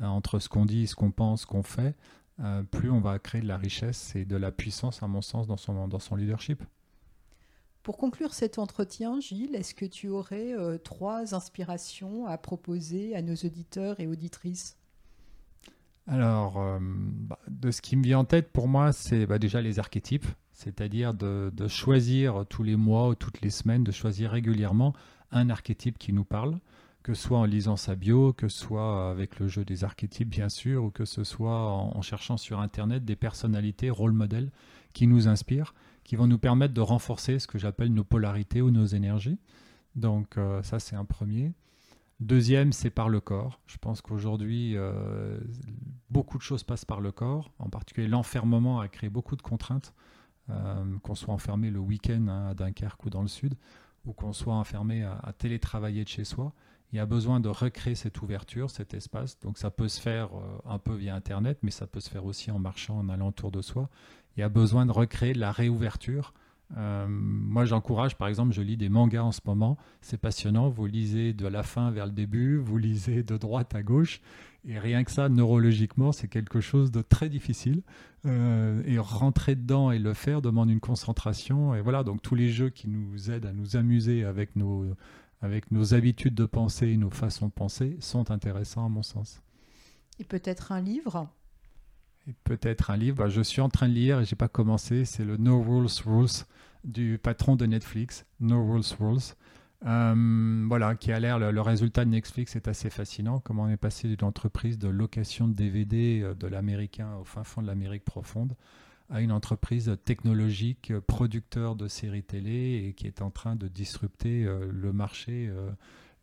euh, 0.01 0.07
entre 0.07 0.39
ce 0.39 0.49
qu'on 0.49 0.65
dit, 0.65 0.87
ce 0.87 0.95
qu'on 0.95 1.11
pense, 1.11 1.43
ce 1.43 1.47
qu'on 1.47 1.63
fait, 1.63 1.95
euh, 2.41 2.63
plus 2.63 2.91
on 2.91 3.01
va 3.01 3.19
créer 3.19 3.43
de 3.43 3.49
la 3.49 3.59
richesse 3.59 4.15
et 4.17 4.25
de 4.25 4.37
la 4.37 4.51
puissance, 4.51 5.03
à 5.03 5.09
mon 5.09 5.23
sens, 5.23 5.47
dans 5.47 5.57
son, 5.57 5.89
dans 5.89 5.99
son 5.99 6.17
leadership. 6.17 6.63
Pour 7.83 7.97
conclure 7.97 8.35
cet 8.35 8.59
entretien, 8.59 9.21
Gilles, 9.21 9.55
est-ce 9.55 9.75
que 9.75 9.87
tu 9.87 10.09
aurais 10.09 10.53
euh, 10.53 10.79
trois 10.79 11.35
inspirations 11.35 12.27
à 12.27 12.37
proposer 12.39 13.17
à 13.17 13.23
nos 13.23 13.35
auditeurs 13.35 14.01
et 14.01 14.07
auditrices? 14.07 14.77
Alors, 16.07 16.59
bah, 16.81 17.39
de 17.49 17.71
ce 17.71 17.81
qui 17.81 17.95
me 17.95 18.03
vient 18.03 18.21
en 18.21 18.25
tête 18.25 18.51
pour 18.53 18.69
moi, 18.69 18.93
c'est 18.93 19.27
bah, 19.27 19.39
déjà 19.39 19.61
les 19.61 19.79
archétypes, 19.79 20.27
c'est-à-dire 20.61 21.15
de, 21.15 21.51
choisir 21.69 22.45
tous 22.49 22.63
les 22.63 22.77
mois 22.77 23.09
ou 23.09 23.15
toutes 23.15 23.41
les 23.41 23.51
semaines, 23.51 23.83
de 23.83 23.93
choisir 23.93 24.31
régulièrement 24.31 24.95
un 25.33 25.49
archétype 25.49 25.99
qui 25.99 26.13
nous 26.13 26.25
parle 26.25 26.59
que 27.03 27.15
ce 27.15 27.23
soit 27.23 27.39
en 27.39 27.45
lisant 27.45 27.77
sa 27.77 27.95
bio, 27.95 28.35
que 28.35 28.49
ce 28.49 28.59
soit 28.59 29.11
avec 29.11 29.39
le 29.41 29.49
jeu 29.49 29.65
des 29.65 29.85
archétypes 29.85 30.29
bien 30.29 30.49
sûr, 30.51 30.85
ou 30.85 30.91
que 30.91 31.07
ce 31.07 31.25
soit 31.25 31.73
en, 31.73 32.03
cherchant 32.03 32.37
sur 32.37 32.61
Internet 32.61 33.05
des 33.05 33.17
personnalités, 33.17 33.89
rôle 33.89 34.13
modèles 34.13 34.51
qui 34.93 35.07
nous 35.07 35.27
inspirent, 35.27 35.75
qui 36.05 36.17
vont 36.17 36.27
nous 36.27 36.39
permettre 36.39 36.75
de 36.75 36.81
renforcer 36.81 37.39
ce 37.39 37.47
que 37.47 37.59
j'appelle 37.59 37.93
nos 37.95 38.05
polarités 38.05 38.61
ou 38.61 38.71
nos 38.71 38.85
énergies. 38.85 39.39
Donc 39.97 40.37
euh, 40.37 40.63
ça 40.63 40.79
c'est 40.79 40.95
un 40.95 41.07
premier. 41.07 41.53
Deuxième, 42.21 42.73
c'est 42.73 42.91
par 42.91 43.09
le 43.09 43.21
corps. 43.21 43.61
Je 43.67 43.79
pense 43.79 44.03
qu'aujourd'hui, 44.03 44.77
euh, 44.77 45.41
beaucoup 46.11 46.37
de 46.37 46.43
choses 46.43 46.65
passent 46.65 46.85
par 46.85 47.01
le 47.01 47.13
corps. 47.13 47.51
En 47.59 47.71
particulier, 47.71 48.09
l'enfermement 48.09 48.79
a 48.81 48.89
créé 48.89 49.09
beaucoup 49.09 49.37
de 49.37 49.43
contraintes. 49.43 49.95
Euh, 50.51 50.99
qu'on 51.03 51.15
soit 51.15 51.33
enfermé 51.35 51.71
le 51.71 51.79
week-end 51.79 52.27
hein, 52.29 52.49
à 52.51 52.55
Dunkerque 52.55 53.05
ou 53.05 53.11
dans 53.11 53.23
le 53.23 53.29
sud, 53.29 53.55
ou 54.05 54.13
qu'on 54.13 54.33
soit 54.33 54.55
enfermé 54.55 55.05
à, 55.05 55.33
télétravailler 55.37 56.05
de 56.05 56.09
chez 56.09 56.25
soi 56.25 56.53
il 56.93 56.97
y 56.97 56.99
a 56.99 57.07
besoin 57.07 57.39
de 57.39 57.49
recréer 57.49 57.95
cette 57.95 58.21
ouverture, 58.21 58.69
cet 58.71 58.95
espace. 58.95 59.39
Donc 59.41 59.59
ça 59.59 59.71
peut 59.71 59.87
se 59.87 60.01
faire 60.01 60.31
euh, 60.35 60.59
un 60.69 60.79
peu 60.79 60.95
via 60.95 61.15
Internet, 61.15 61.59
mais 61.63 61.71
ça 61.71 61.87
peut 61.87 62.01
se 62.01 62.11
faire 62.11 62.25
aussi 62.25 62.51
en 62.51 62.59
marchant, 62.59 62.99
en 62.99 63.09
allant 63.09 63.29
autour 63.29 63.53
de 63.53 63.63
soi. 63.63 63.89
Il 64.37 64.41
y 64.41 64.43
a 64.43 64.49
besoin 64.49 64.87
de 64.87 64.93
recréer 64.93 65.35
la 65.35 65.53
réouverture. 65.53 66.35
Euh, 66.77 67.07
moi, 67.09 67.65
j'encourage, 67.65 68.17
par 68.17 68.29
exemple, 68.29 68.53
je 68.53 68.63
lis 68.63 68.77
des 68.77 68.89
mangas 68.89 69.23
en 69.23 69.33
ce 69.33 69.41
moment. 69.45 69.77
C'est 70.01 70.19
passionnant. 70.19 70.69
Vous 70.69 70.87
lisez 70.87 71.33
de 71.33 71.47
la 71.47 71.63
fin 71.63 71.91
vers 71.91 72.07
le 72.07 72.13
début, 72.13 72.57
vous 72.57 72.79
lisez 72.79 73.23
de 73.23 73.37
droite 73.37 73.75
à 73.75 73.83
gauche. 73.83 74.21
Et 74.67 74.79
rien 74.79 75.05
que 75.05 75.11
ça, 75.11 75.29
neurologiquement, 75.29 76.13
c'est 76.13 76.29
quelque 76.29 76.61
chose 76.61 76.91
de 76.91 77.03
très 77.03 77.29
difficile. 77.29 77.83
Euh, 78.27 78.83
et 78.85 78.99
rentrer 78.99 79.55
dedans 79.55 79.91
et 79.91 79.99
le 79.99 80.13
faire 80.13 80.43
demande 80.43 80.71
une 80.71 80.81
concentration. 80.81 81.75
Et 81.75 81.81
voilà, 81.81 82.05
donc 82.05 82.21
tous 82.21 82.35
les 82.35 82.51
jeux 82.51 82.69
qui 82.69 82.89
nous 82.89 83.31
aident 83.31 83.47
à 83.47 83.53
nous 83.53 83.77
amuser 83.77 84.25
avec 84.25 84.57
nos, 84.57 84.85
avec 85.41 85.71
nos 85.71 85.95
habitudes 85.95 86.35
de 86.35 86.45
pensée 86.45 86.89
et 86.89 86.97
nos 86.97 87.11
façons 87.11 87.47
de 87.47 87.53
penser 87.53 87.97
sont 88.01 88.31
intéressants 88.31 88.85
à 88.85 88.89
mon 88.89 89.03
sens. 89.03 89.43
Et 90.19 90.25
peut-être 90.25 90.73
un 90.73 90.83
livre? 90.83 91.29
Et 92.29 92.35
peut-être 92.45 92.91
un 92.91 92.97
livre. 92.99 93.29
Je 93.29 93.41
suis 93.41 93.63
en 93.63 93.71
train 93.71 93.89
de 93.89 93.95
lire 93.95 94.21
et 94.21 94.25
j'ai 94.27 94.37
pas 94.37 94.49
commencé. 94.49 95.07
C'est 95.07 95.25
le 95.25 95.39
No 95.39 95.63
Rules 95.63 95.89
Rules 96.05 96.45
du 96.85 97.19
patron 97.19 97.57
de 97.57 97.65
Netflix, 97.65 98.27
No 98.41 98.71
Rules 98.71 98.83
Rules. 98.99 99.35
Euh, 99.87 100.65
voilà, 100.69 100.95
qui 100.95 101.11
a 101.11 101.19
l'air, 101.19 101.39
le, 101.39 101.51
le, 101.51 101.61
résultat 101.63 102.05
de 102.05 102.11
Netflix 102.11 102.55
est 102.55 102.69
assez 102.69 102.91
fascinant. 102.91 103.41
Comment 103.41 103.63
on 103.63 103.69
est 103.69 103.79
passé 103.79 104.09
d'une 104.09 104.27
entreprise 104.27 104.79
de 104.79 104.89
location 104.89 105.49
de 105.49 105.55
DVD 105.55 106.21
euh, 106.23 106.35
de 106.35 106.47
l'américain 106.47 107.17
au 107.17 107.25
fin 107.25 107.45
fond 107.45 107.63
de 107.63 107.67
l'Amérique 107.67 108.05
profonde 108.05 108.55
à 109.11 109.21
une 109.21 109.33
entreprise 109.33 109.97
technologique, 110.05 110.97
producteur 111.01 111.75
de 111.75 111.89
séries 111.89 112.23
télé 112.23 112.87
et 112.87 112.95
qui 112.95 113.07
est 113.07 113.23
en 113.23 113.31
train 113.31 113.57
de 113.57 113.69
disrupter 113.69 114.45
euh, 114.45 114.71
le 114.73 114.93
marché, 114.93 115.49
euh, 115.49 115.71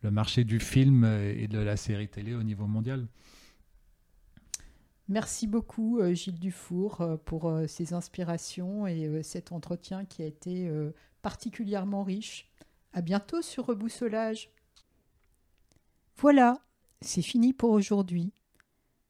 le 0.02 0.10
marché 0.10 0.44
du 0.44 0.58
film 0.58 1.04
et 1.04 1.48
de 1.48 1.58
la 1.58 1.76
série 1.76 2.08
télé 2.08 2.34
au 2.34 2.42
niveau 2.42 2.66
mondial. 2.66 3.06
Merci 5.08 5.46
beaucoup 5.46 6.00
euh, 6.00 6.14
Gilles 6.14 6.38
Dufour 6.38 7.18
pour 7.24 7.52
ces 7.66 7.92
inspirations 7.92 8.86
et 8.86 9.22
cet 9.22 9.52
entretien 9.52 10.04
qui 10.04 10.22
a 10.22 10.26
été 10.26 10.70
particulièrement 11.22 12.04
riche. 12.04 12.50
À 12.92 13.02
bientôt 13.02 13.42
sur 13.42 13.66
Reboussolage. 13.66 14.50
Voilà, 16.16 16.58
c'est 17.00 17.22
fini 17.22 17.52
pour 17.52 17.70
aujourd'hui. 17.70 18.32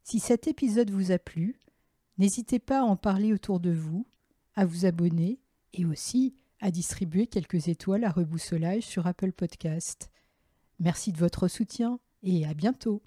Si 0.02 0.20
cet 0.20 0.46
épisode 0.46 0.90
vous 0.90 1.12
a 1.12 1.18
plu, 1.18 1.58
N'hésitez 2.18 2.58
pas 2.58 2.80
à 2.80 2.84
en 2.84 2.96
parler 2.96 3.32
autour 3.32 3.60
de 3.60 3.70
vous, 3.70 4.04
à 4.56 4.64
vous 4.66 4.86
abonner 4.86 5.40
et 5.72 5.84
aussi 5.84 6.34
à 6.60 6.72
distribuer 6.72 7.28
quelques 7.28 7.68
étoiles 7.68 8.02
à 8.02 8.10
reboussolage 8.10 8.82
sur 8.82 9.06
Apple 9.06 9.32
Podcast. 9.32 10.10
Merci 10.80 11.12
de 11.12 11.18
votre 11.18 11.46
soutien 11.46 12.00
et 12.24 12.44
à 12.44 12.54
bientôt. 12.54 13.02